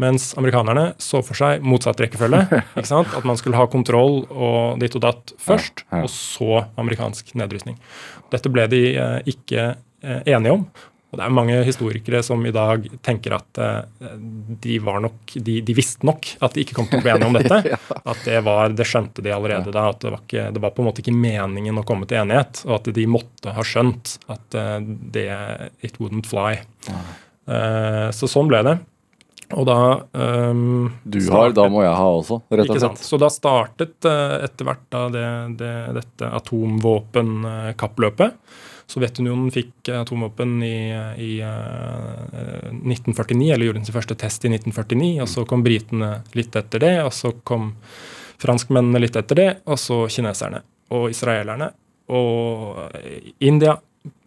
[0.00, 2.46] Mens amerikanerne så for seg motsatt rekkefølge.
[2.78, 3.12] ikke sant?
[3.16, 7.76] At man skulle ha kontroll og ditt og datt først, og så amerikansk nedrustning.
[8.32, 10.64] Dette ble de eh, ikke eh, enige om.
[11.12, 14.14] Og det er mange historikere som i dag tenker at eh,
[14.64, 17.36] de, nok, de, de visste nok at de ikke kom til å bli enige om
[17.36, 17.76] dette.
[18.14, 19.90] At det, var, det skjønte de allerede da.
[19.92, 22.64] At det var, ikke, det var, på en måte ikke meningen å komme til enighet.
[22.64, 24.56] Og at de måtte ha skjønt at
[25.12, 25.28] det
[25.84, 26.56] It wouldn't fly.
[28.16, 28.78] Så sånn ble det.
[29.58, 29.78] Og da
[30.12, 32.98] um, Du startet, har, da må jeg ha også, rett og slett.
[33.04, 35.26] Så da startet uh, etter hvert da det,
[35.60, 38.30] det, dette atomvåpenkappløpet.
[38.92, 40.92] Sovjetunionen fikk atomvåpen i,
[41.24, 45.22] i uh, 1949, eller gjorde sin første test i 1949.
[45.24, 47.72] og Så kom britene litt etter det, og så kom
[48.42, 50.60] franskmennene litt etter det, og så kineserne
[50.92, 51.70] og israelerne
[52.12, 52.82] og
[53.40, 53.76] India,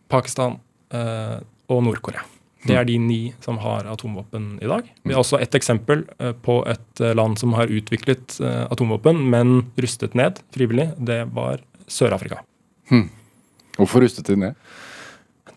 [0.10, 0.58] Pakistan
[0.96, 1.38] uh,
[1.70, 2.35] og Nord-Korea.
[2.66, 4.88] Det er de ni som har atomvåpen i dag.
[5.04, 9.22] Vi har også et eksempel eh, på et eh, land som har utviklet eh, atomvåpen,
[9.32, 10.90] men rustet ned frivillig.
[10.98, 12.42] Det var Sør-Afrika.
[12.90, 13.08] Hmm.
[13.78, 14.58] Hvorfor rustet de ned?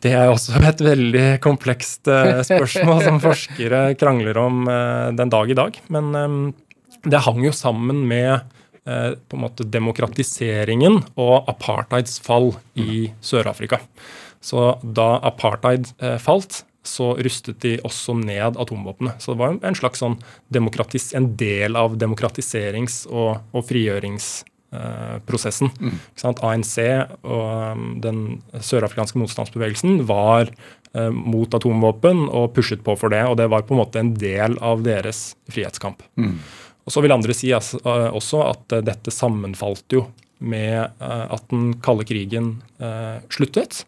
[0.04, 2.04] Det er også et veldig komplekst
[2.50, 4.68] spørsmål som forskere krangler om
[5.16, 5.80] den dag i dag.
[5.88, 6.52] Men
[7.08, 13.80] det hang jo sammen med på en måte demokratiseringen og apartheids fall i Sør-Afrika.
[14.40, 15.90] Så da apartheid
[16.22, 19.14] falt, så rustet de også ned atomvåpnene.
[19.20, 20.16] Så det var en slags sånn
[21.14, 25.70] en del av demokratiserings- og, og frigjøringsprosessen.
[25.78, 25.98] Mm.
[26.48, 26.76] ANC
[27.22, 28.18] og um, den
[28.54, 30.44] sørafrikanske motstandsbevegelsen var
[30.94, 33.24] eh, mot atomvåpen og pushet på for det.
[33.28, 35.18] Og det var på en måte en del av deres
[35.52, 35.98] frihetskamp.
[36.16, 36.38] Mm.
[36.88, 40.06] Og Så vil andre si altså, også at uh, dette sammenfalt jo
[40.38, 42.62] med at den kalde krigen
[43.26, 43.82] sluttet.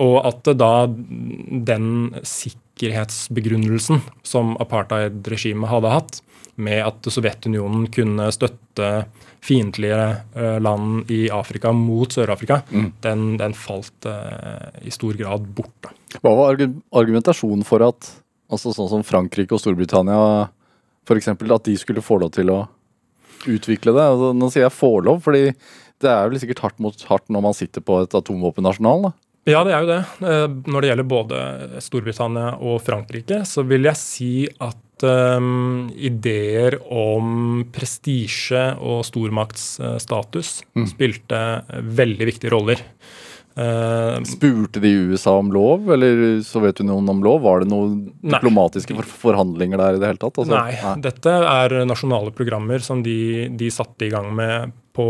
[0.00, 1.86] Og at da den
[2.22, 6.20] sikkerhetsbegrunnelsen som apartheid-regimet hadde hatt,
[6.60, 8.90] med at Sovjetunionen kunne støtte
[9.44, 10.00] fiendtlige
[10.36, 12.88] eh, land i Afrika mot Sør-Afrika, mm.
[13.04, 15.72] den, den, falt uh, i stor grad bort.
[15.80, 15.94] Da.
[16.20, 18.10] Hva var argumentasjonen for at
[18.50, 20.50] altså sånn som Frankrike og Storbritannia
[21.08, 21.32] f.eks.
[21.32, 22.60] at de skulle få lov til å
[23.48, 24.04] utvikle det?
[24.04, 25.48] Altså, nå sier jeg få lov, fordi
[26.00, 29.08] det er vel sikkert hardt mot hardt når man sitter på et atomvåpenarsenal?
[29.08, 29.14] da?
[29.50, 30.02] Ja, det er jo det.
[30.26, 31.40] Eh, når det gjelder både
[31.82, 34.32] Storbritannia og Frankrike, så vil jeg si
[34.62, 40.86] at um, ideer om prestisje og stormaktsstatus mm.
[40.92, 41.40] spilte
[42.00, 42.84] veldig viktige roller.
[43.60, 47.40] Uh, Spurte de USA om lov, eller Sovjetunionen om lov?
[47.44, 48.36] Var det noen nei.
[48.36, 50.38] diplomatiske forhandlinger der i det hele tatt?
[50.38, 55.08] Altså, nei, nei, dette er nasjonale programmer som de, de satte i gang med på,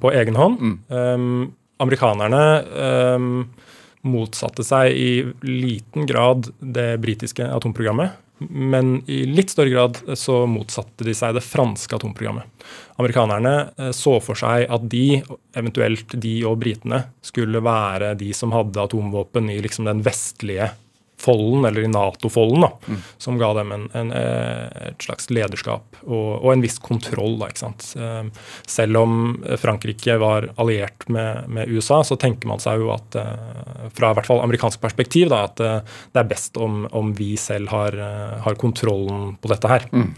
[0.00, 0.58] på egen hånd.
[0.58, 0.76] Mm.
[0.90, 1.46] Um,
[1.78, 2.42] amerikanerne
[3.14, 3.32] um,
[4.08, 5.10] motsatte seg i
[5.44, 8.24] liten grad det britiske atomprogrammet.
[8.38, 12.46] men i litt større grad så motsatte de seg det franske atomprogrammet.
[12.94, 15.18] Amerikanerne eh, så for seg at de,
[15.58, 20.70] eventuelt de og britene, skulle være de som hadde atomvåpen i liksom den vestlige
[21.18, 23.00] folden, eller i Nato-folden, da, mm.
[23.18, 27.36] som ga dem en, en, eh, et slags lederskap og, og, en viss kontroll.
[27.40, 27.88] Da, ikke sant?
[27.98, 29.16] Eh, selv om
[29.60, 33.18] Frankrike var alliert med, med USA, så tenker man seg jo at
[33.96, 37.72] fra i hvert fall amerikansk perspektiv da, at det er best om, om vi selv
[37.72, 37.96] har,
[38.44, 39.84] har, kontrollen på dette her.
[39.92, 40.14] Mm.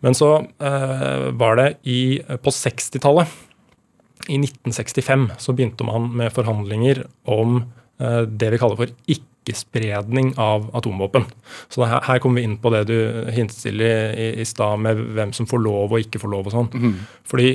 [0.00, 3.28] Men så eh, var det i, på 60-tallet,
[4.28, 7.62] i 1965, så begynte man med forhandlinger om
[8.00, 8.92] eh, det vi kaller for
[9.40, 11.26] ikke-spredning av atomvåpen.
[11.68, 12.96] Så her, her, kommer vi inn på det du
[13.32, 16.50] hintet til i, i, i stad, med hvem som får lov og ikke får lov
[16.50, 16.72] og sånn.
[16.76, 16.98] Mm.
[17.28, 17.54] Fordi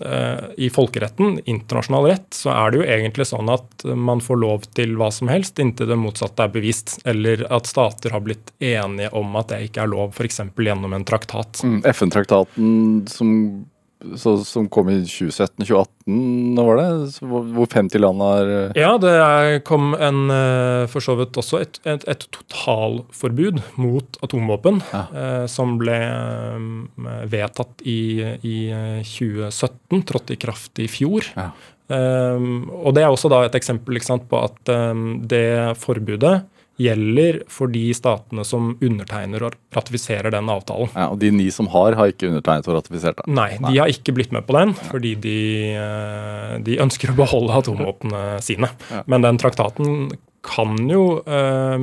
[0.00, 4.66] Eh, i folkeretten, internasjonal rett, så er det jo egentlig sånn at man får lov
[4.76, 9.08] til hva som helst inntil det motsatte er bevist, eller at stater har blitt enige
[9.16, 10.42] om at det ikke er lov, f.eks.
[10.52, 11.62] gjennom en traktat.
[11.64, 12.74] Mm, FN-traktaten
[13.08, 13.32] som
[14.16, 15.88] så, som kom i 2017-2018,
[16.56, 16.86] nå var det?
[17.20, 21.80] Hvor 50 land har eh, Ja, det kom en eh, for så vidt også et,
[21.84, 25.02] et, et totalforbud mot atomvåpen ja.
[25.12, 28.00] eh, som ble eh, vedtatt i,
[28.40, 28.56] i,
[29.04, 31.28] 2017, trådte i kraft i fjor.
[31.36, 31.50] Ja.
[31.92, 32.48] Eh,
[32.80, 36.40] og det er også da et eksempel sant, på at eh, det forbudet
[36.80, 40.90] gjelder for de statene som undertegner og ratifiserer den avtalen.
[40.94, 43.36] Ja, Og de ni som har, har ikke undertegnet og ratifisert den?
[43.36, 45.38] Nei, de har ikke blitt med på den, fordi de,
[45.76, 48.72] eh, de ønsker å beholde atomvåpnene sine.
[48.90, 49.04] Ja.
[49.10, 50.10] Men den traktaten
[50.46, 51.76] kan jo eh,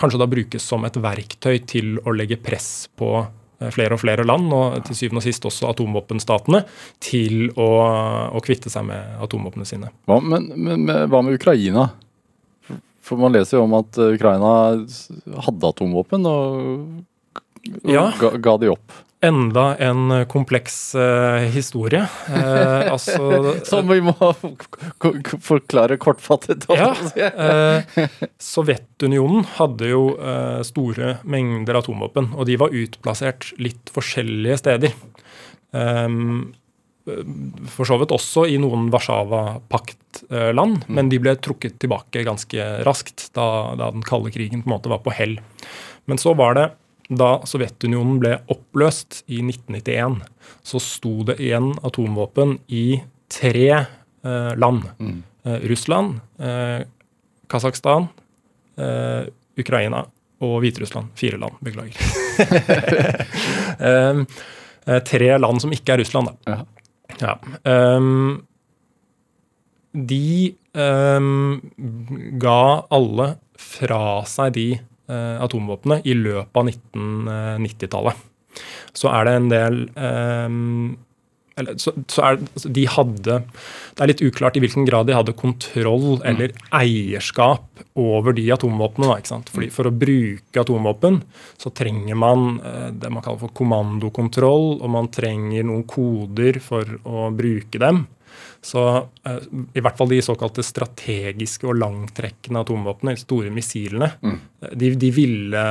[0.00, 4.26] kanskje da brukes som et verktøy til å legge press på eh, flere og flere
[4.28, 6.64] land, og til syvende og sist også atomvåpenstatene,
[7.00, 7.70] til å,
[8.36, 9.92] å kvitte seg med atomvåpnene sine.
[10.04, 11.88] Hva, men, men, hva med Ukraina?
[13.04, 14.52] For man leser jo om at eh, Ukraina
[15.46, 17.02] hadde atomvåpen og,
[17.82, 18.06] og ja.
[18.20, 19.02] ga, ga, de opp.
[19.24, 22.02] Enda en kompleks uh, historie.
[22.28, 23.16] Uh, altså,
[23.70, 24.12] Som vi må
[25.40, 26.66] forklare kortfattet.
[26.68, 28.02] Ja, uh,
[28.36, 30.02] Sovjetunionen hadde jo
[30.68, 34.92] store mengder atomvåpen, og de var utplassert litt forskjellige steder.
[35.72, 36.52] Um,
[37.04, 40.94] for så vidt også i noen Warszawa-paktland, mm.
[40.96, 44.92] men de ble trukket tilbake ganske raskt da, da, den kalde krigen på en måte
[44.92, 45.36] var på hell.
[46.08, 46.70] Men så var det
[47.12, 50.22] da Sovjetunionen ble oppløst i 1991,
[50.64, 54.88] så sto det igjen atomvåpen i tre eh, land.
[54.96, 55.20] Mm.
[55.44, 56.86] Eh, Russland, eh,
[57.52, 58.08] Kasakhstan,
[58.80, 59.28] eh,
[59.60, 60.06] Ukraina
[60.44, 61.12] og Hviterussland.
[61.20, 62.00] Fire land, beklager.
[63.74, 64.20] Eh,
[64.86, 66.52] eh, tre land som ikke er Russland, da.
[66.52, 66.73] Ja.
[67.20, 67.36] Ja.
[67.64, 68.42] Um,
[69.94, 71.60] de um,
[72.42, 73.28] ga alle
[73.60, 74.68] fra seg de
[75.10, 78.24] uh, atomvåpnene i løpet av 1990-tallet.
[78.94, 80.96] Så er det en del um,
[81.54, 83.36] så, så er, altså, de hadde
[83.94, 86.24] Det er litt uklart i hvilken grad de hadde kontroll mm.
[86.32, 89.20] eller eierskap over de atomvåpnene.
[89.28, 89.52] sant?
[89.54, 91.20] Fordi For å bruke atomvåpen
[91.60, 96.96] så trenger man eh, det man kaller for kommandokontroll, og man trenger noen koder for
[97.06, 98.02] å bruke dem.
[98.64, 99.44] Så eh,
[99.78, 104.40] i hvert fall de såkalte strategiske og langtrekkende atomvåpnene, de store missilene, mm.
[104.74, 105.64] de, de, ville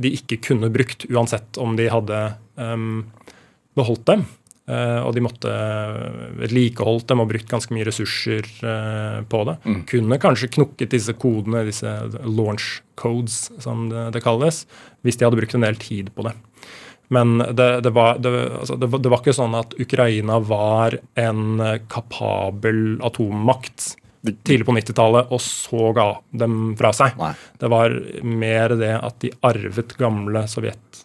[0.00, 2.22] de ikke kunne brukt uansett om de hadde
[2.56, 3.04] um,
[3.76, 4.24] beholdt dem.
[4.64, 5.50] Eh, og de måtte
[6.38, 9.58] vedlikeholdt dem og brukt ganske mye ressurser eh, på det.
[9.64, 9.82] Mm.
[9.90, 11.90] Kunne kanskje knukket disse kodene, disse
[12.24, 14.62] launch codes som det, det, kalles,
[15.04, 16.32] hvis de hadde brukt en del tid på det.
[17.12, 21.60] Men det, det, var, altså det, var, ikke sånn at Ukraina var en
[21.92, 23.92] kapabel atommakt
[24.24, 27.16] tidlig på 90-tallet, og så ga dem fra seg.
[27.20, 27.32] Nei.
[27.60, 31.04] Det var mer det at de arvet gamle Sovjet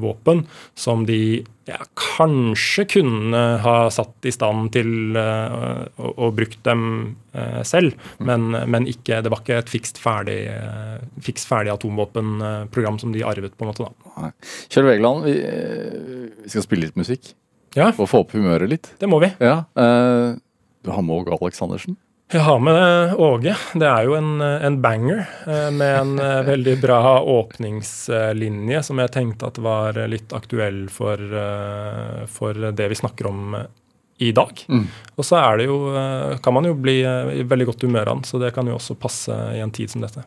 [0.00, 0.44] våpen
[0.78, 6.84] som de ja, kanskje kunne ha satt i stand til eh, å, å brukt dem
[7.32, 13.00] eh, selv, men, men, ikke, det var ikke et fikst ferdig, eh, fiks ferdig atomvåpenprogram
[13.00, 13.56] som de arvet.
[13.56, 14.30] på en måte da.
[14.68, 15.98] Kjell Vegeland, vi, eh,
[16.44, 17.32] vi, skal spille litt musikk
[17.76, 17.90] ja.
[17.90, 18.92] og få opp humøret litt.
[19.00, 19.32] Det må vi.
[19.40, 20.36] Ja, eh,
[20.84, 21.96] du har med Åge Aleksandersen?
[22.34, 23.52] Jeg har med Åge.
[23.78, 29.12] Det er jo en, en banger eh, med en eh, veldig bra åpningslinje som jeg
[29.14, 33.54] tenkte at var litt aktuell for, eh, for det vi snakker om
[34.18, 34.64] i dag.
[34.66, 34.88] Mm.
[35.14, 35.78] Og så er det jo,
[36.42, 38.98] kan man jo bli i veldig godt humør av den, så det kan jo også
[38.98, 40.26] passe i en tid som dette.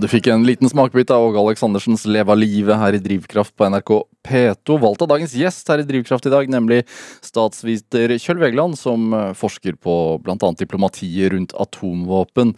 [0.00, 3.90] Du fikk en liten smakebit av Åge Aleksandersens 'Leva livet' her i Drivkraft på NRK
[4.26, 4.78] P2.
[4.82, 6.82] Valgt av dagens gjest her i Drivkraft i dag, nemlig
[7.24, 10.52] statsviter Kjøll Vegland, som eh, forsker på bl.a.
[10.58, 12.54] diplomatiet rundt atomvåpen.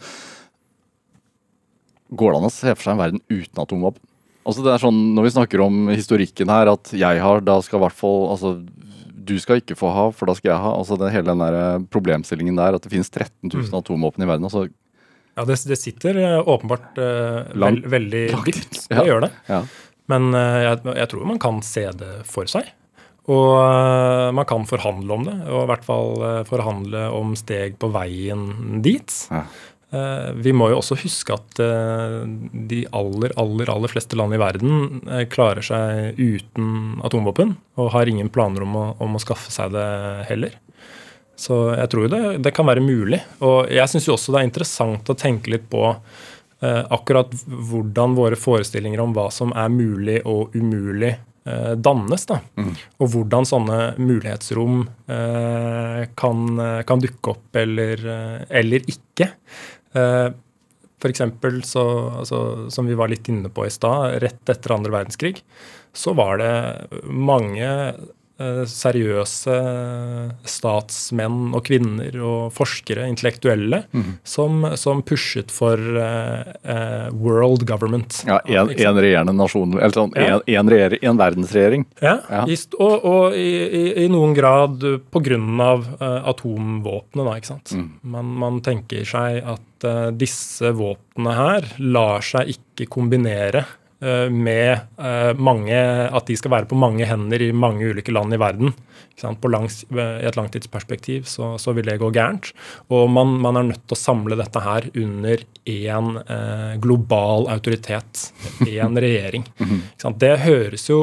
[2.09, 4.03] Går det an å se for seg en verden uten atomvåpen?
[4.47, 7.81] Altså det er sånn, Når vi snakker om historikken her, at jeg har, da skal
[7.81, 8.55] i hvert fall altså,
[9.29, 10.73] Du skal ikke få ha, for da skal jeg ha.
[10.73, 13.75] altså det, Hele den der problemstillingen der, at det finnes 13 000 mm.
[13.83, 14.49] atomvåpen i verden.
[14.49, 14.69] altså
[15.39, 18.81] ja, det, det sitter eh, åpenbart uh, veld, veldig dypt.
[18.89, 19.05] Det ja.
[19.07, 19.31] gjør det.
[19.47, 19.61] Ja.
[20.11, 22.67] Men uh, jeg, jeg, tror man kan se det for seg.
[23.29, 23.53] Og
[24.33, 29.13] man kan forhandle om det, og i hvert fall forhandle om steg på veien dit.
[29.29, 29.43] Ja.
[30.33, 31.61] Vi må jo også huske at
[32.71, 38.33] de aller, aller, aller fleste land i verden klarer seg uten atomvåpen, og har ingen
[38.33, 39.85] planer om å, om å skaffe seg det
[40.31, 40.57] heller.
[41.39, 43.21] Så jeg tror det, det kan være mulig.
[43.45, 48.39] Og jeg syns også det er interessant å tenke litt på eh, akkurat hvordan våre
[48.39, 51.13] forestillinger om hva som er mulig og umulig,
[51.47, 52.27] eh, dannes.
[52.27, 52.41] da.
[52.59, 52.73] Mm.
[52.99, 56.45] Og hvordan sånne mulighetsrom eh, kan,
[56.83, 58.05] kan, dukke opp eller,
[58.49, 59.31] eller ikke.
[59.95, 60.27] Eh,
[60.99, 61.83] for eksempel, så,
[62.19, 65.37] altså, som vi var litt inne på i stad, rett etter andre verdenskrig,
[65.95, 66.53] så var det
[67.07, 67.69] mange
[68.69, 69.55] seriøse
[70.47, 74.19] statsmenn og -kvinner og forskere, intellektuelle, mm.
[74.23, 78.23] som, som, pushet for uh, world government.
[78.27, 80.39] Ja, en, en regjerende nasjon, eller sånn, ja.
[80.45, 80.71] en,
[81.01, 81.85] en, verdensregjering.
[82.01, 82.45] Ja, ja.
[82.79, 85.19] Og, og i, i, i, noen grad pga.
[85.29, 87.73] Uh, atomvåpnene, da, ikke sant.
[87.75, 87.89] Mm.
[88.13, 93.78] Man, man, tenker seg at uh, disse våpnene her lar seg ikke kombinere Eh,
[94.31, 95.75] med eh, mange,
[96.07, 98.73] at de skal være på mange hender i mange ulike land i verden.
[99.51, 102.53] Langs, I et langtidsperspektiv så, så, vil det gå gærent.
[102.87, 108.29] Og man, man, er nødt til å samle dette her under én eh, global autoritet,
[108.67, 109.47] én regjering.
[109.59, 109.81] Mhm.
[110.19, 110.99] Det høres jo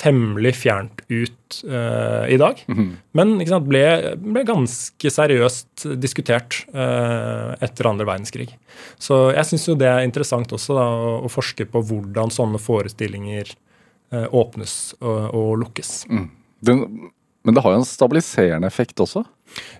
[0.00, 2.64] temmelig fjernt ut uh, i dag.
[2.66, 2.92] Mm -hmm.
[3.12, 8.48] Men sant, ble, ble, ganske seriøst diskutert uh, etter andre verdenskrig.
[8.98, 12.58] Så jeg syns jo det er interessant også da, å, å, forske på hvordan sånne
[12.58, 13.52] forestillinger
[14.14, 16.06] uh, åpnes og, og lukkes.
[16.08, 16.30] Mm.
[16.60, 17.10] Den,
[17.44, 19.24] men det har jo en stabiliserende effekt også?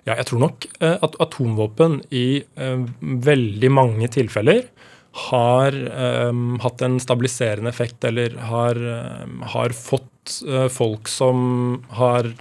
[0.05, 2.43] Ja, jeg tror nok at atomvåpen i
[3.01, 4.67] veldig mange tilfeller
[5.13, 5.75] har
[6.29, 8.79] um, hatt en stabiliserende effekt, eller har,
[9.23, 12.31] um, har fått uh, folk som har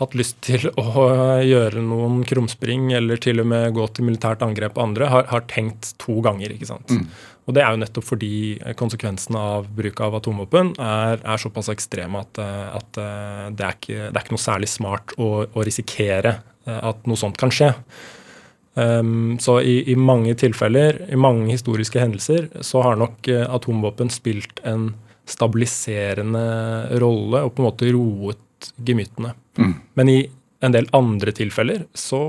[0.00, 1.04] hatt lyst til å
[1.44, 5.44] gjøre noen krumspring eller til og med gå til militært angrep på andre, har, har
[5.46, 6.54] tenkt to ganger.
[6.56, 6.90] ikke sant?
[6.90, 7.04] Mm.
[7.46, 8.32] Og Det er jo nettopp fordi
[8.78, 14.14] konsekvensene av bruk av atomvåpen er, er såpass ekstreme at, at det, er ikke, det,
[14.14, 17.72] er ikke, noe særlig smart å, å risikere at noe sånt kan skje.
[18.74, 24.12] Um, så i, i, mange tilfeller, i mange historiske hendelser, så har nok uh, atomvåpen
[24.12, 24.94] spilt en
[25.28, 26.44] stabiliserende
[27.02, 29.34] rolle og på en måte roet gemyttene.
[29.60, 29.74] Mm.
[29.98, 30.20] Men i
[30.62, 32.22] en del andre tilfeller så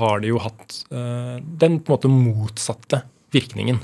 [0.00, 3.78] har de jo hatt uh, den på en måte motsatte virkningen.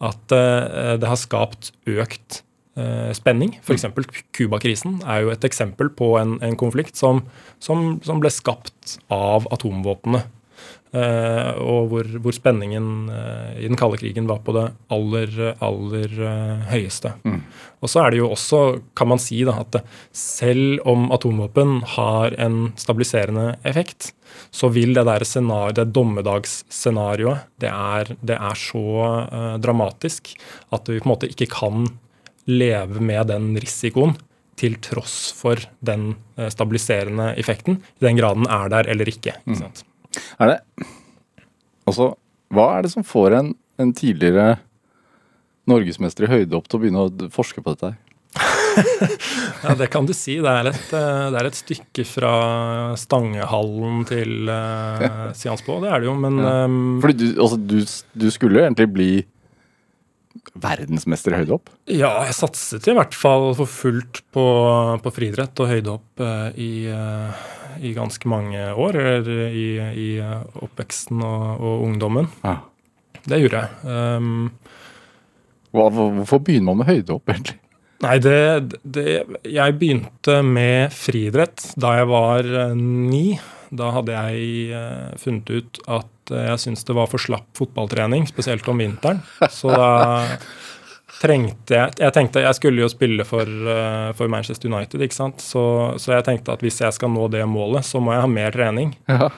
[0.00, 2.42] At uh, det har skapt økt
[3.12, 3.50] spenning.
[3.60, 3.82] F.eks.
[4.32, 7.18] Cuba-krisen er jo et eksempel på en, en konflikt som,
[7.60, 10.22] som, som ble skapt av atomvåpnene.
[10.92, 15.30] Uh, og hvor, hvor spenningen uh, i den kalde krigen var på det aller,
[15.64, 17.14] aller uh, høyeste.
[17.24, 17.38] Mm.
[17.80, 18.58] Og så er det jo også,
[19.00, 19.78] kan man si, da, at
[20.12, 24.10] selv om atomvåpen har en stabiliserende effekt,
[24.52, 27.72] så vil det der scenario, det dommedagsscenarioet, det,
[28.20, 28.84] det, er så
[29.64, 30.34] dramatisk
[30.76, 31.88] at vi på en måte ikke kan
[32.52, 34.12] leve med den risikoen
[34.60, 36.12] til tross for den
[36.52, 39.34] stabiliserende effekten, i den graden er der eller ikke.
[39.40, 39.91] ikke mm.
[40.38, 40.86] Er det
[41.82, 42.12] Altså,
[42.54, 43.48] hva er det som får en,
[43.82, 44.60] en tidligere
[45.66, 47.98] norgesmester i høydehopp til å begynne å forske på dette her?
[49.64, 50.38] ja, det kan du si.
[50.42, 52.32] Det er et, eh, det er et stykke fra
[52.98, 56.54] Stangehallen til uh, eh, Siansbo, det er det jo, men ja.
[56.64, 57.78] um, Fordi du, altså, du,
[58.24, 59.10] du skulle egentlig bli
[60.62, 61.72] verdensmester i høydehopp?
[61.90, 64.44] Ja, jeg satset i hvert fall for fullt på,
[65.02, 67.42] på friidrett og høydehopp uh, i, uh,
[67.80, 69.00] i, ganske mange år.
[69.00, 72.30] Eller i, i oppveksten og, og ungdommen.
[72.44, 72.58] Ja.
[73.22, 73.90] Det gjorde jeg.
[74.18, 74.48] Um,
[75.72, 77.58] Hva, hvorfor begynner man med høydehopp, egentlig?
[78.02, 78.38] Nei, det,
[78.82, 79.04] det,
[79.46, 83.38] Jeg begynte med friidrett da jeg var uh, ni.
[83.72, 88.26] Da hadde jeg uh, funnet ut at uh, jeg syntes det var for slapp fotballtrening,
[88.28, 89.22] spesielt om vinteren.
[89.52, 89.88] Så da
[91.22, 95.40] trengte jeg Jeg tenkte jeg skulle jo spille for, uh, for Manchester United, ikke sant.
[95.44, 95.64] Så,
[95.96, 98.52] så, jeg tenkte at hvis jeg skal nå det målet, så må jeg ha mer
[98.54, 98.94] trening.
[99.08, 99.32] Ja.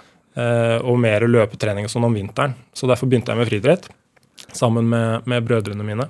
[0.83, 2.57] og mer løpetrening og sånn om vinteren.
[2.75, 3.85] Så derfor begynte jeg med friidrett.
[4.51, 6.09] sammen med, med brødrene mine.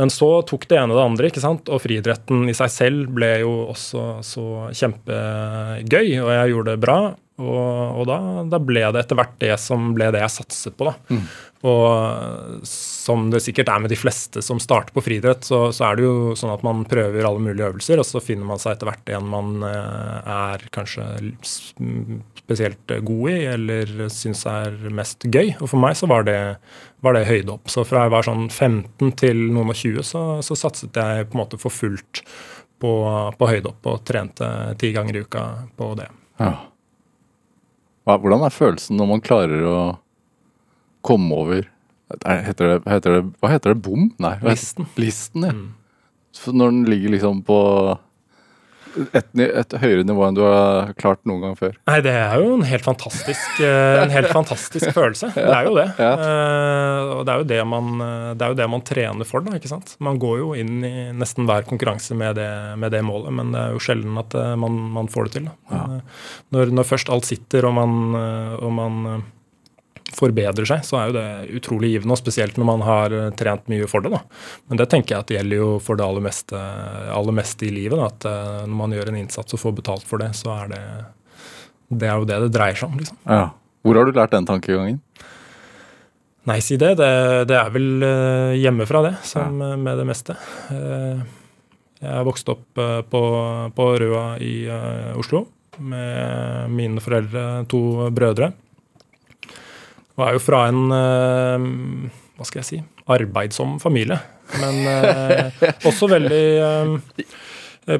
[0.00, 1.68] Men så tok det ene det andre, ikke sant?
[1.68, 6.98] og friidretten i seg selv ble jo også så kjempegøy, og jeg gjorde det bra.
[7.42, 10.88] Og, og da, da, ble det etter hvert det som ble det jeg satset på.
[10.88, 10.94] da.
[11.12, 11.26] Mm.
[11.62, 15.98] Og som det sikkert er med de fleste som starter på friidrett, så, så, er
[15.98, 18.90] det jo sånn at man prøver alle mulige øvelser, og så finner man seg etter
[18.90, 21.06] hvert en man eh, er kanskje
[22.40, 25.54] spesielt god i, eller syns er mest gøy.
[25.60, 26.40] Og for meg så var det,
[27.06, 27.70] var det høydehopp.
[27.70, 31.38] Så fra jeg var sånn 15 til noen og 20, så, så satset jeg på
[31.38, 32.24] en måte for fullt
[32.82, 32.92] på,
[33.38, 34.50] på høydehopp og trente
[34.82, 35.46] ti ganger i uka
[35.78, 36.10] på det.
[36.42, 36.56] Ja.
[38.10, 39.76] Hvordan er følelsen når man klarer å
[41.04, 41.66] komme over
[42.20, 43.82] heter det, heter det, Hva heter det?
[43.84, 44.08] Bom?
[44.22, 44.36] Nei.
[44.44, 44.88] Listen.
[45.00, 45.52] Listen, ja.
[45.52, 45.68] Mm.
[46.58, 47.58] når den ligger liksom på
[48.92, 51.78] et, et, høyere nivå enn du har klart noen gang før?
[51.88, 55.30] Nei, det er jo en helt fantastisk, eh, en helt fantastisk følelse.
[55.32, 55.86] Det er jo det.
[55.96, 56.10] Ja.
[56.20, 57.92] Uh, og det er jo det, man,
[58.36, 59.94] det er jo det man trener for, da, ikke sant.
[60.04, 62.50] Man går jo inn i nesten hver konkurranse med det,
[62.84, 65.52] med det målet, men det er jo sjelden at man, man, får det til.
[65.72, 65.86] Ja.
[66.52, 67.96] Når, når, først alt sitter og man,
[68.60, 69.22] og man
[70.16, 72.14] forbedrer seg, så er jo det utrolig givende.
[72.14, 74.12] og Spesielt når man har eh, trent mye for det.
[74.14, 74.22] da.
[74.70, 76.62] Men det tenker jeg at det gjelder jo for det aller meste,
[77.12, 77.98] aller meste i livet.
[77.98, 80.72] da, At eh, når man gjør en innsats og får betalt for det, så er
[80.74, 80.82] det
[81.92, 82.98] det er jo det det dreier seg om.
[83.00, 83.18] liksom.
[83.28, 83.50] Ja.
[83.82, 85.00] Hvor har du lært den tankegangen?
[86.48, 86.94] Nei, si det.
[86.98, 87.10] Det,
[87.50, 89.74] det er vel uh, hjemmefra, det, som ja.
[89.76, 90.34] med det meste.
[90.72, 92.80] Jeg er vokst opp
[93.12, 93.22] på,
[93.76, 94.54] på, Røa i
[95.20, 95.44] Oslo
[95.78, 98.50] med mine foreldre, to brødre.
[100.18, 102.80] Og er jo fra en eh, hva skal jeg si
[103.12, 104.18] arbeidsom familie.
[104.60, 107.24] Men eh, også veldig eh,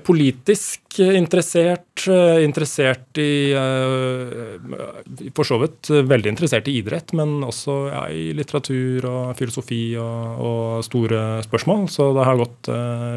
[0.07, 7.77] politisk interessert, eh, interessert i eh, For så vidt veldig interessert i idrett, men også
[7.91, 11.87] ja, i litteratur og filosofi og, og, store spørsmål.
[11.91, 12.71] Så det har gått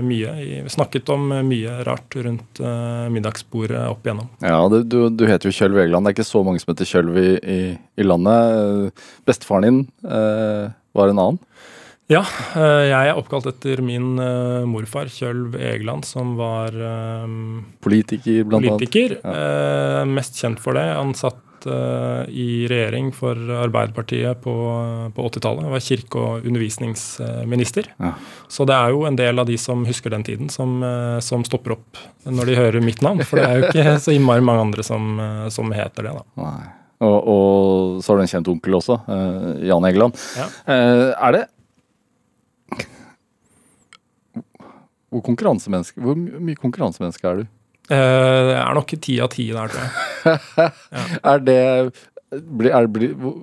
[0.05, 0.63] mye.
[0.71, 2.61] Snakket om mye rart rundt
[3.13, 4.29] middagsbordet opp igjennom.
[4.43, 6.05] Ja, du, du heter jo Kjølv Egeland.
[6.05, 7.59] Det er ikke så mange som heter Kjølv i, i,
[8.01, 9.05] i landet.
[9.27, 11.41] Bestefaren din eh, var en annen?
[12.11, 12.21] Ja,
[12.53, 18.67] eh, jeg er oppkalt etter min uh, morfar, Kjølv Egeland, som var um, Politiker, blant
[18.67, 19.17] politiker.
[19.23, 19.41] annet.
[19.41, 20.05] Ja.
[20.05, 20.85] Mest kjent for det.
[20.93, 24.53] Han satt i regjering for Arbeiderpartiet på,
[25.17, 25.65] på 80-tallet.
[25.71, 27.89] Var kirke- og undervisningsminister.
[27.97, 28.11] Ja.
[28.53, 30.75] Så det er jo en del av de som husker den tiden, som,
[31.25, 33.25] som, stopper opp når de hører mitt navn.
[33.25, 35.17] For det er jo ikke så innmari mange andre som,
[35.49, 36.25] som heter det, da.
[36.43, 36.69] Nei.
[37.01, 39.01] Og, og, så har du en kjent onkel også,
[39.65, 40.21] Jan Egeland.
[40.37, 40.45] Ja.
[40.69, 41.43] er det
[45.15, 47.45] Hvor, konkurransemenneske, hvor mye konkurransemenneske er du?
[47.85, 49.91] Eh, det er nok ti av ti der, tror jeg.
[50.65, 50.69] Ja.
[51.31, 51.59] er det
[52.33, 53.35] blir, er, blir, hvor,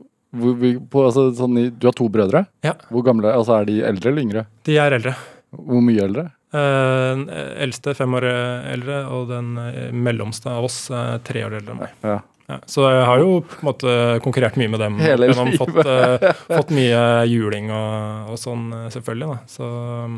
[0.90, 2.44] på, altså, sånn, Du har to brødre.
[2.66, 2.74] Ja.
[2.90, 4.44] Hvor gamle altså, Er de eldre eller yngre?
[4.66, 5.14] De er eldre.
[5.52, 6.26] Hvor mye eldre?
[6.52, 7.22] Eh,
[7.64, 8.26] eldste fem år
[8.74, 11.94] eldre, og den eh, mellomste av oss er tre år eldre enn meg.
[12.04, 12.18] Ja.
[12.52, 13.92] Ja, så jeg har jo på en måte
[14.24, 14.98] konkurrert mye med dem.
[15.00, 15.54] Hele livet.
[15.60, 19.28] Fått, uh, fått mye juling og, og, sånn, eh, selvfølgelig.
[19.30, 19.38] Da.
[19.48, 19.68] Så
[20.04, 20.16] um,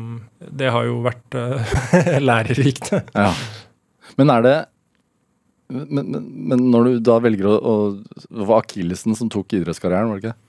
[0.59, 1.75] det har jo vært uh,
[2.29, 2.91] lærerikt.
[3.15, 3.29] ja.
[4.19, 4.55] Men er det
[5.65, 7.75] men, men, men, når du da velger å, å
[8.29, 10.41] Det var akillesen som tok idrettskarrieren, var det ikke?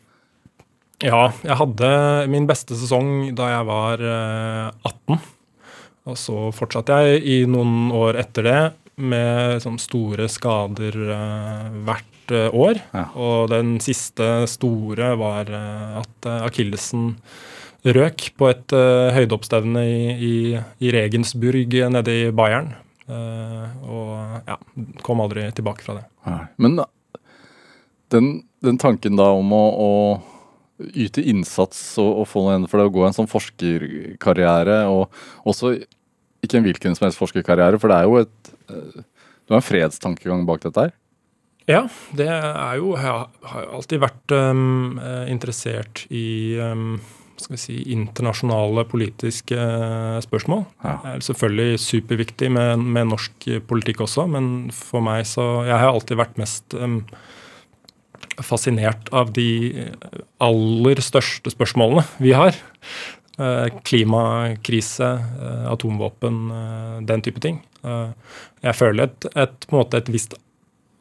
[1.07, 1.89] Ja, jeg hadde
[2.33, 5.23] min beste sesong da jeg var uh, 18.
[6.07, 8.61] Og så fortsatte jeg i noen år etter det
[8.97, 12.81] med sånn store skader uh, hvert uh, år.
[12.95, 13.05] Ja.
[13.13, 17.15] Og den siste store var uh, at akillesen
[17.87, 18.73] røk på et
[19.15, 20.37] høydeoppstevne i, i,
[20.83, 22.73] i, Regensburg nede i Bayern.
[23.07, 24.09] og
[24.49, 24.57] ja,
[25.07, 26.03] kom aldri tilbake fra det.
[26.27, 26.39] Ja.
[26.59, 26.81] Men
[28.11, 32.83] den, den, tanken da om å, å yte innsats og, og få noe igjen for
[32.83, 35.77] det, å gå en sånn forskerkarriere, og også
[36.45, 39.65] ikke en hvilken som helst forskerkarriere, for det er jo et eh, Du har en
[39.65, 40.95] fredstankegang bak dette her?
[41.67, 41.83] Ja,
[42.15, 46.99] det er jo Jeg har alltid vært um, interessert i um,
[47.37, 49.57] skal vi si, internasjonale politiske
[50.25, 50.63] spørsmål.
[50.81, 50.95] Ja.
[51.03, 55.91] Det er selvfølgelig superviktig med, med, norsk politikk også, men for meg så Jeg har
[55.91, 57.03] alltid vært mest um,
[58.47, 59.91] fascinert av de
[60.43, 62.57] aller største spørsmålene vi har.
[63.39, 65.05] Eh, klimakrise,
[65.43, 67.61] eh, atomvåpen, eh, den type ting.
[68.63, 70.33] Jeg føler et, et, på en måte et visst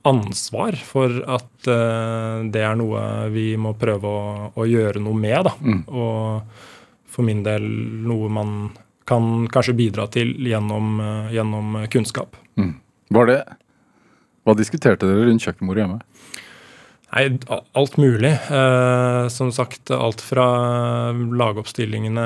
[0.05, 2.99] ansvar for at det er noe
[3.33, 5.49] vi må prøve å, å gjøre noe med.
[5.65, 5.79] Mm.
[5.89, 7.65] Og for min del
[8.05, 8.51] noe man
[9.09, 11.01] kan kanskje bidra til gjennom,
[11.33, 12.37] gjennom kunnskap.
[12.61, 12.75] Mm.
[13.17, 13.39] Var det
[14.45, 15.99] Hva diskuterte dere rundt kjøkkenbordet hjemme?
[17.15, 17.39] Nei,
[17.71, 18.31] alt mulig.
[18.51, 20.47] Eh, som sagt, alt fra
[21.11, 22.25] lagoppstillingene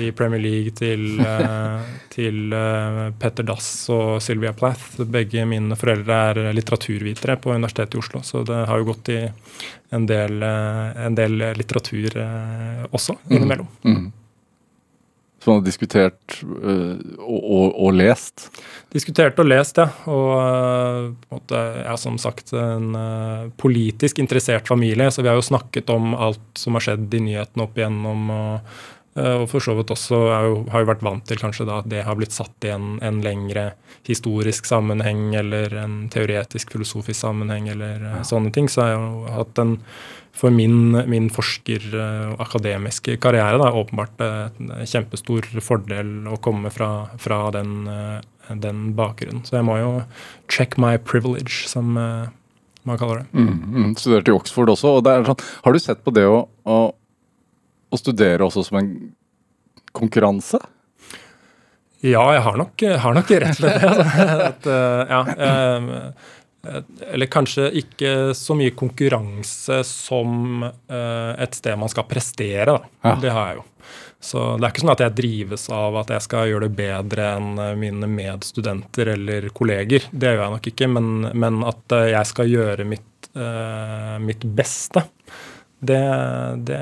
[0.00, 5.04] i Premier League til, eh, til eh, Petter Dass og Sylvia Plath.
[5.04, 9.20] Begge mine foreldre er litteraturvitere på Universitetet i Oslo, så det har jo gått i
[9.92, 13.68] en del, eh, en del litteratur eh, også innimellom.
[13.84, 13.98] Mm.
[13.98, 14.12] Mm.
[15.44, 18.46] Som han har diskutert øh, og, og, og, lest?
[18.94, 19.90] Diskutert og lest, ja.
[20.08, 25.36] Og uh, måte, jeg er som sagt en uh, politisk interessert familie, så vi har
[25.36, 28.30] jo snakket om alt som har skjedd i nyhetene opp igjennom.
[28.32, 28.76] og
[29.14, 32.00] og for så vidt også jo, har jo vært vant til kanskje da at det
[32.02, 33.68] har blitt satt i en, en lengre
[34.08, 38.24] historisk sammenheng eller en teoretisk filosofisk sammenheng eller ja.
[38.26, 38.66] sånne ting.
[38.66, 39.76] Så jeg har jo hatt en
[40.34, 47.06] for min, min forsker- og akademiske karriere da, åpenbart en kjempestor fordel å komme fra,
[47.22, 49.44] fra den, eh, den, bakgrunnen.
[49.46, 49.92] Så jeg må jo
[50.50, 52.26] check my privilege, som eh,
[52.84, 53.26] man kaller det.
[53.32, 54.98] Mm, mm, studerte i Oxford også.
[54.98, 56.78] og sånn, Har du sett på det å, å,
[57.94, 58.94] å studere også som en
[59.94, 60.58] konkurranse?
[62.04, 63.92] Ja, jeg har nok, har nok rett til det.
[64.50, 66.42] At, uh, ja, Eh,
[67.12, 72.78] eller kanskje ikke så mye konkurranse som eh, et sted man skal prestere.
[73.04, 73.14] Ja.
[73.20, 73.64] Det har jeg jo.
[74.24, 77.30] Så det er ikke sånn at jeg drives av at jeg skal gjøre det bedre
[77.36, 80.08] enn eh, mine medstudenter eller kolleger.
[80.10, 80.90] Det gjør jeg nok ikke.
[80.96, 83.10] Men, men at jeg skal gjøre mitt,
[84.24, 85.02] mitt beste,
[85.84, 86.00] det,
[86.68, 86.80] det,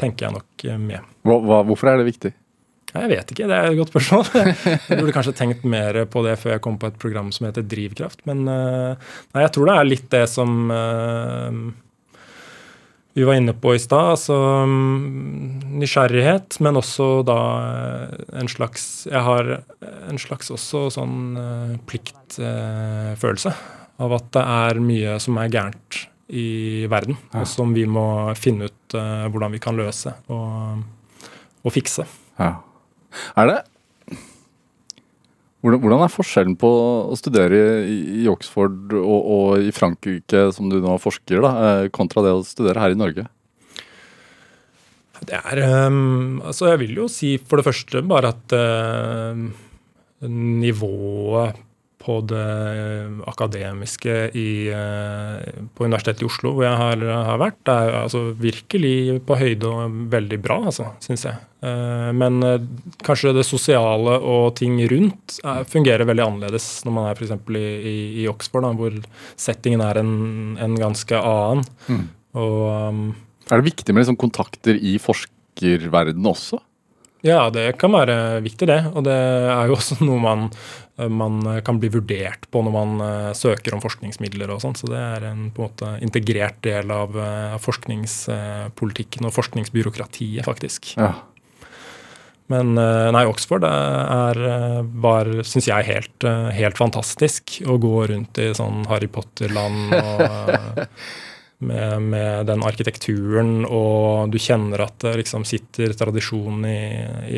[0.00, 1.10] tenker jeg nok med.
[1.26, 2.32] Hva, hva, hvorfor er det viktig?
[2.92, 4.26] Jeg vet ikke, det er et godt spørsmål.
[4.90, 7.64] Jeg burde kanskje tenkt mer på det før jeg kom på et program som heter
[7.64, 8.20] Drivkraft.
[8.28, 11.60] Men eh, nei, jeg tror det er litt det som uh,
[13.16, 14.10] vi var inne på i stad.
[14.12, 14.36] Altså
[14.68, 19.54] mm, nysgjerrighet, men også da eh, en slags Jeg har
[20.10, 21.38] en slags også sånn
[21.88, 23.54] pliktfølelse
[24.02, 28.68] av at det er mye som er gærent i verden, og som vi må finne
[28.68, 30.84] ut hvordan vi kan løse og,
[31.60, 32.06] og fikse.
[32.40, 32.54] Ja.
[33.36, 33.60] Er det
[35.62, 36.68] hvordan, er forskjellen på
[37.12, 42.24] å studere i, Oxford og, og, i Frankrike, som du nå forsker, da, eh, kontra
[42.26, 43.28] det å studere her i Norge?
[45.22, 49.38] Det er um, Altså, jeg vil jo si for det første bare at uh,
[50.26, 51.62] nivået
[52.02, 52.46] på det
[53.30, 57.60] akademiske i, eh, på Universitetet i Oslo, hvor jeg har, har vært.
[57.66, 61.38] Det er altså virkelig på høyde og veldig bra, altså, syns jeg.
[61.62, 62.66] Eh, men eh,
[63.06, 65.38] kanskje det sosiale og ting rundt
[65.70, 67.36] fungerer veldig annerledes når man er f.eks.
[67.54, 68.98] I, i, i Oxford, da, hvor
[69.38, 70.16] settingen er en,
[70.62, 71.64] en ganske annen.
[71.86, 72.04] Mm.
[72.42, 73.06] Og, um,
[73.50, 76.58] er det viktig med liksom kontakter i forskerverdenen også?
[77.22, 78.80] Ja, det kan være viktig, det.
[78.92, 80.48] Og det er jo også noe man,
[80.98, 84.74] man kan bli vurdert på når man uh, søker om forskningsmidler og sånn.
[84.78, 90.96] Så det er en på en måte integrert del av uh, forskningspolitikken og forskningsbyråkratiet, faktisk.
[90.98, 91.14] Ja.
[92.50, 94.42] Men uh, nei, Oxford er,
[95.06, 96.26] var, syns jeg, helt,
[96.58, 100.82] helt fantastisk å gå rundt i sånn Harry Potter-land og
[101.62, 106.82] med, med, den arkitekturen, og du kjenner at det liksom sitter tradisjon i,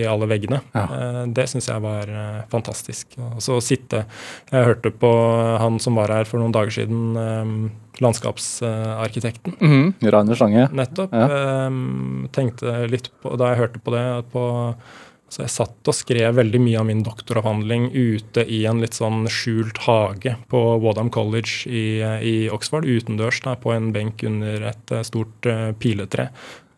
[0.01, 0.61] i alle veggene.
[0.75, 0.85] Ja.
[0.89, 3.17] Eh, det syns jeg var eh, fantastisk.
[3.21, 4.05] Og så sitte
[4.51, 5.11] Jeg hørte på
[5.61, 7.55] han som var her for noen dager siden, eh,
[8.03, 9.57] landskapsarkitekten.
[9.61, 10.11] Mm -hmm.
[10.11, 10.69] Rainer Stange.
[10.73, 11.13] Nettopp.
[11.13, 11.71] Ja.
[12.33, 14.75] Tenkte litt på, Da jeg hørte på det, på
[15.35, 19.25] så jeg satt og skrev veldig mye av min doktoravhandling ute i en litt sånn
[19.27, 24.95] skjult hage på Wadham College i, i Oxford, utendørs da, på en benk under et
[24.95, 26.29] eh, stort uh, piletre.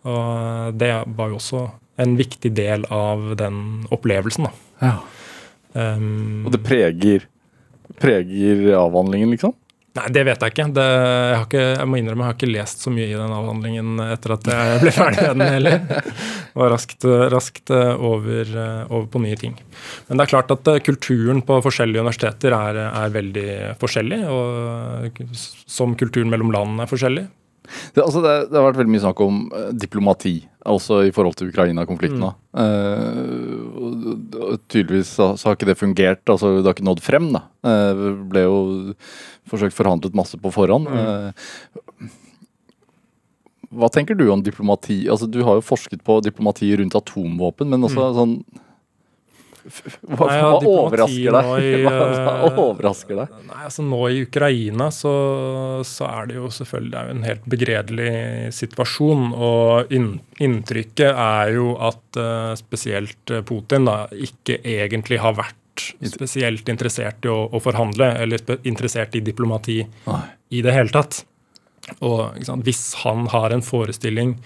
[0.09, 0.89] Og det
[1.19, 1.67] var jo også
[2.01, 3.61] en viktig del av den
[3.93, 4.55] opplevelsen, da.
[4.81, 4.97] Ja.
[5.77, 7.29] Um, og det preger,
[8.01, 9.53] preger avhandlingen, liksom?
[9.97, 10.67] Nei, det vet jeg ikke.
[10.77, 14.03] Det, jeg, ikke jeg, må innrømme jeg har ikke lest så mye i den avhandlingen
[14.11, 16.11] etter at jeg ble ferdig med den heller.
[16.57, 19.57] Var raskt, raskt eh, over, eh, over, på nye ting.
[20.09, 23.49] Men det er klart at eh, kulturen på forskjellige universiteter er, er veldig
[23.81, 24.21] forskjellig.
[24.29, 25.23] Og
[25.65, 27.27] som kulturen mellom land er forskjellig.
[27.67, 29.39] Det, altså det, det, har vært veldig mye snakk om
[29.75, 30.37] diplomati,
[30.71, 32.23] også i forhold til Ukraina-konflikten.
[32.23, 32.45] Mm.
[32.57, 36.23] Uh, tydeligvis så, så, har ikke det fungert.
[36.31, 37.27] altså Det har ikke nådd frem.
[37.35, 37.43] da.
[37.67, 38.61] Uh, ble jo
[39.51, 40.91] forsøkt forhandlet masse på forhånd.
[40.91, 42.13] Mm.
[43.77, 45.05] hva tenker du om diplomati?
[45.11, 48.17] Altså Du har jo forsket på diplomati rundt atomvåpen, men også mm.
[48.21, 48.39] sånn
[49.67, 51.49] hva, nei, ja, hva overrasker deg?
[51.59, 53.35] I, hva, hva, eh, overrasker deg?
[53.49, 55.15] Nei, altså Nå i Ukraina så,
[55.87, 58.13] så er det jo selvfølgelig det jo en helt begredelig
[58.57, 59.29] situasjon.
[59.35, 60.11] Og inn,
[60.43, 65.59] inntrykket er jo at uh, spesielt eh, Putin da ikke egentlig har vært
[66.11, 70.23] spesielt interessert i å, å forhandle, eller interessert i diplomati nei.
[70.57, 71.25] i det hele tatt.
[72.03, 72.35] Og
[72.67, 74.37] Hvis han har en forestilling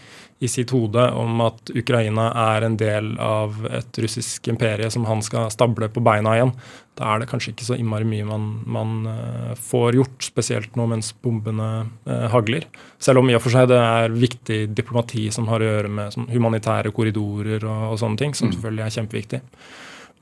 [0.41, 5.21] i sitt hode om at Ukraina er en del av et russisk imperie som han
[5.25, 6.55] skal stable på beina igjen,
[6.97, 10.87] da er det kanskje ikke så innmari mye man, man uh, får gjort, spesielt nå
[10.89, 11.69] mens bombene
[12.09, 12.65] uh, hagler.
[13.01, 16.17] Selv om i og for seg det er viktig diplomati som har å gjøre med
[16.17, 18.57] sånn, humanitære korridorer og, og, sånne ting, som mm.
[18.57, 19.43] selvfølgelig er kjempeviktig.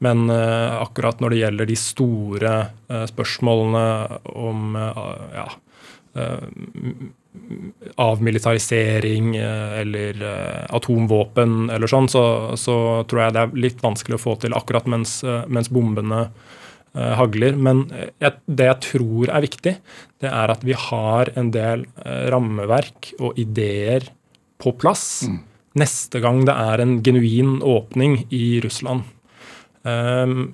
[0.04, 2.52] Men uh, akkurat når det gjelder de store
[3.10, 3.86] spørsmålene
[4.38, 5.48] om ja,
[7.96, 12.22] avmilitarisering eh, eller eh, atomvåpen eller sånn, så,
[12.58, 12.76] så,
[13.08, 16.28] tror jeg det er litt vanskelig å få til akkurat mens, eh, mens bombene
[16.98, 17.52] hagler.
[17.54, 17.82] Men
[18.18, 19.74] det jeg tror er viktig,
[20.24, 21.84] det er at vi har en del
[22.32, 24.08] rammeverk og ideer
[24.58, 25.36] på plass mm.
[25.78, 29.04] neste gang det er en genuin åpning i Russland.
[29.88, 30.50] Um,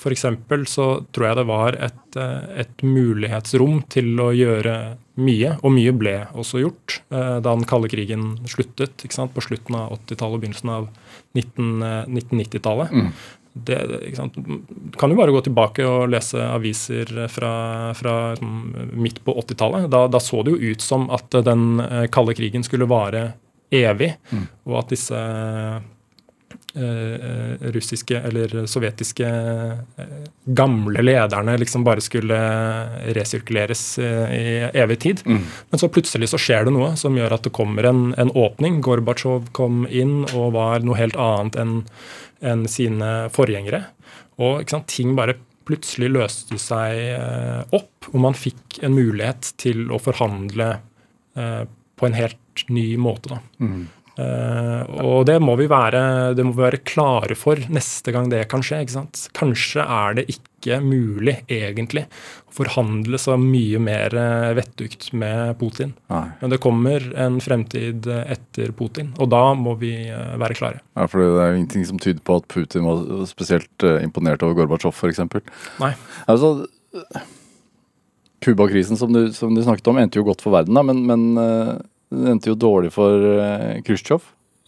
[0.00, 0.24] F.eks.
[0.66, 4.76] så tror jeg det var et, et mulighetsrom til å gjøre
[5.20, 9.92] mye, og mye ble også gjort eh, da den kalde krigen sluttet på slutten av
[9.98, 10.88] 80-tallet og begynnelsen av
[11.36, 12.96] 1990-tallet.
[12.96, 13.12] Mm.
[13.52, 13.76] Det,
[14.96, 17.52] kan jo bare gå tilbake og lese aviser fra,
[17.98, 18.56] fra liksom,
[18.94, 19.90] midt på 80-tallet.
[19.92, 23.34] Da, da, så det jo ut som at den eh, kalde krigen skulle vare
[23.70, 24.46] evig, mm.
[24.70, 25.80] og at disse Eh,
[27.74, 32.38] russiske eller sovjetiske eh, gamle lederne liksom bare skulle
[33.16, 35.22] resirkuleres eh, i evig tid.
[35.26, 35.44] Mm.
[35.70, 38.80] Men så plutselig så skjer det noe som gjør at det kommer en, en åpning.
[38.86, 41.78] Gorbatsjov kom inn og var noe helt annet enn
[42.40, 43.84] en sine forgjengere.
[44.40, 45.36] Og sant, ting bare
[45.68, 50.70] plutselig løste seg opp, og man fikk en mulighet til å forhandle
[51.36, 53.36] på en helt ny måte.
[53.36, 53.42] da.
[53.60, 53.84] Mm.
[54.18, 58.42] Uh, og det må, vi være, det må vi være klare for neste gang det
[58.50, 58.82] kan skje.
[58.84, 59.22] ikke sant?
[59.36, 62.04] Kanskje er det ikke mulig, egentlig,
[62.50, 65.94] å forhandle så mye mer eh, vettugt med Putin.
[66.12, 66.26] Nei.
[66.42, 70.82] Men det kommer en fremtid etter Putin, og da må vi være klare.
[70.98, 74.58] Ja, for Det er jo ingenting som tyder på at Putin var spesielt imponert over
[74.58, 75.22] Gorbatsjov, f.eks.
[75.80, 75.94] Nei.
[76.28, 76.68] Altså,
[78.44, 81.80] Cuba-krisen som, som, du snakket om, endte jo godt for verden, da, men, men
[82.10, 84.24] det endte jo dårlig for uh, Khrusjtsjov.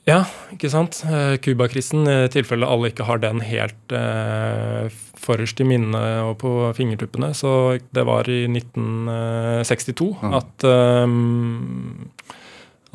[0.06, 0.98] Ja, ikke sant.
[1.42, 4.90] Cuba-krisen, uh, i tilfelle alle ikke har den helt uh,
[5.22, 10.36] forrest i minnet og på fingertuppene, så det var i 1962 mm.
[10.38, 10.66] at,
[11.06, 12.08] um,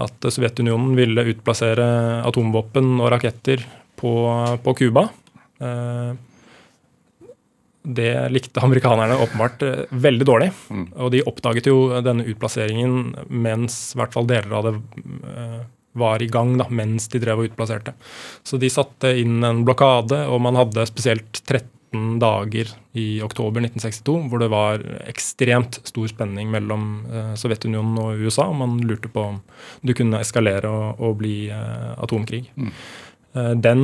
[0.04, 1.88] at Sovjetunionen ville utplassere
[2.28, 3.64] atomvåpen og raketter
[3.98, 4.14] på,
[4.64, 5.08] på Cuba.
[5.64, 6.14] Uh,
[7.88, 10.52] det likte amerikanerne åpenbart eh, veldig dårlig.
[10.70, 10.86] Mm.
[10.96, 15.62] Og de oppdaget jo denne utplasseringen mens i hvert fall deler av det eh,
[15.98, 17.96] var i gang, da, mens de drev og utplasserte.
[18.46, 22.70] Så de satte inn en blokade, og man hadde spesielt 13 dager
[23.00, 28.50] i oktober 1962 hvor det var ekstremt stor spenning mellom eh, Sovjetunionen og USA.
[28.52, 29.40] og Man lurte på om
[29.82, 32.44] det kunne eskalere og, og bli atomkrig.
[32.60, 32.72] Mm.
[33.62, 33.82] Den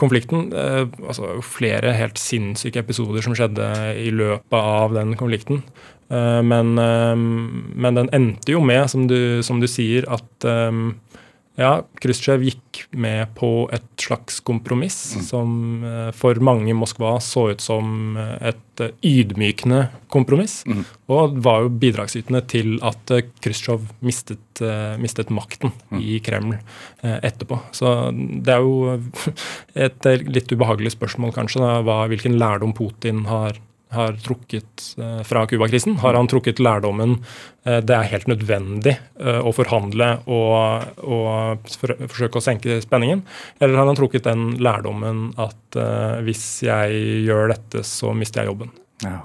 [0.00, 0.50] konflikten.
[0.52, 3.68] Eh, altså flere helt sinnssyke episoder som skjedde
[4.00, 5.62] i løpet av den konflikten.
[6.10, 10.48] Eh, men, eh, men, den endte jo med, som du, som du sier, at
[11.56, 11.70] ja,
[12.02, 15.22] Khrusjtsjov gikk med på et slags kompromiss mm.
[15.24, 15.54] som
[15.84, 20.58] uh, for mange i Moskva så ut som uh, et uh, ydmykende kompromiss.
[20.68, 20.84] Mm.
[21.12, 24.62] Og var jo bidragsytende til at Khrusjtsjov mistet,
[25.00, 26.00] mistet, makten mm.
[26.00, 26.56] i Kreml
[27.02, 27.60] etterpå.
[27.76, 28.96] Så det er jo
[29.86, 33.60] et litt ubehagelig spørsmål, kanskje, da, hvilken lærdom Putin har
[33.94, 35.96] har trukket eh, fra Cuba-krisen?
[36.02, 37.18] Har han trukket lærdommen
[37.64, 43.22] eh, det er helt nødvendig eh, å forhandle og, og forsøke å senke spenningen?
[43.60, 45.78] Eller har han trukket den lærdommen at
[46.24, 48.70] hvis jeg gjør dette, så mister jeg jobben?
[49.04, 49.18] Ja.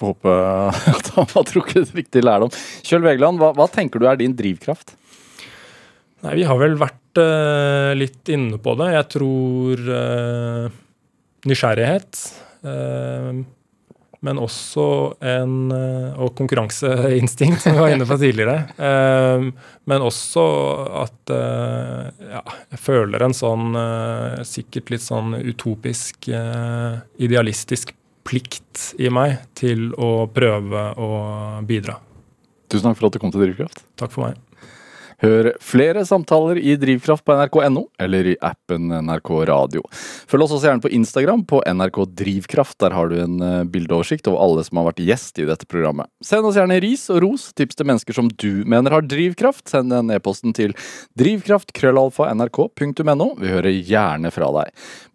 [0.00, 0.36] Får håpe
[0.98, 2.52] at han har trukket riktig lærdom.
[2.86, 4.96] Kjøl Vegeland, hva, hva, tenker du er din drivkraft?
[6.24, 8.90] Nei, Vi har vel vært uh, litt inne på det.
[8.96, 10.74] Jeg tror uh,
[11.48, 12.24] nysgjerrighet.
[12.66, 13.38] Eh,
[14.26, 14.86] men også
[15.22, 18.56] en eh, Og konkurranseinstinkt, som vi var inne på tidligere.
[18.78, 19.50] Eh,
[19.86, 20.46] men også
[21.04, 22.40] at ja,
[22.72, 23.76] jeg føler en sånn
[24.46, 27.92] sikkert litt sånn utopisk, idealistisk
[28.26, 31.10] plikt i meg til å prøve å
[31.66, 32.00] bidra.
[32.66, 33.84] Tusen takk for at du kom til Drivkraft.
[33.98, 34.45] Takk for meg.
[35.24, 39.80] Hør flere samtaler i Drivkraft på nrk.no eller i appen NRK Radio.
[40.28, 42.76] Følg oss også gjerne på Instagram på NRK Drivkraft.
[42.82, 46.06] Der har du en eh, bildeoversikt over alle som har vært gjest i dette programmet.
[46.24, 49.64] Send oss gjerne ris og ros, tips til mennesker som du mener har drivkraft.
[49.72, 50.76] Send den e-posten til
[51.20, 53.28] drivkraft.krøllalfa.nrk.no.
[53.40, 54.66] Vi hører gjerne fra deg.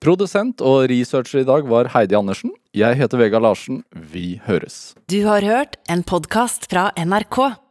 [0.02, 2.52] Produsent og researcher i dag var Heidi Andersen.
[2.74, 3.84] Jeg heter Vega Larsen.
[3.92, 4.96] Vi høres.
[5.12, 7.71] Du har hørt en podkast fra NRK.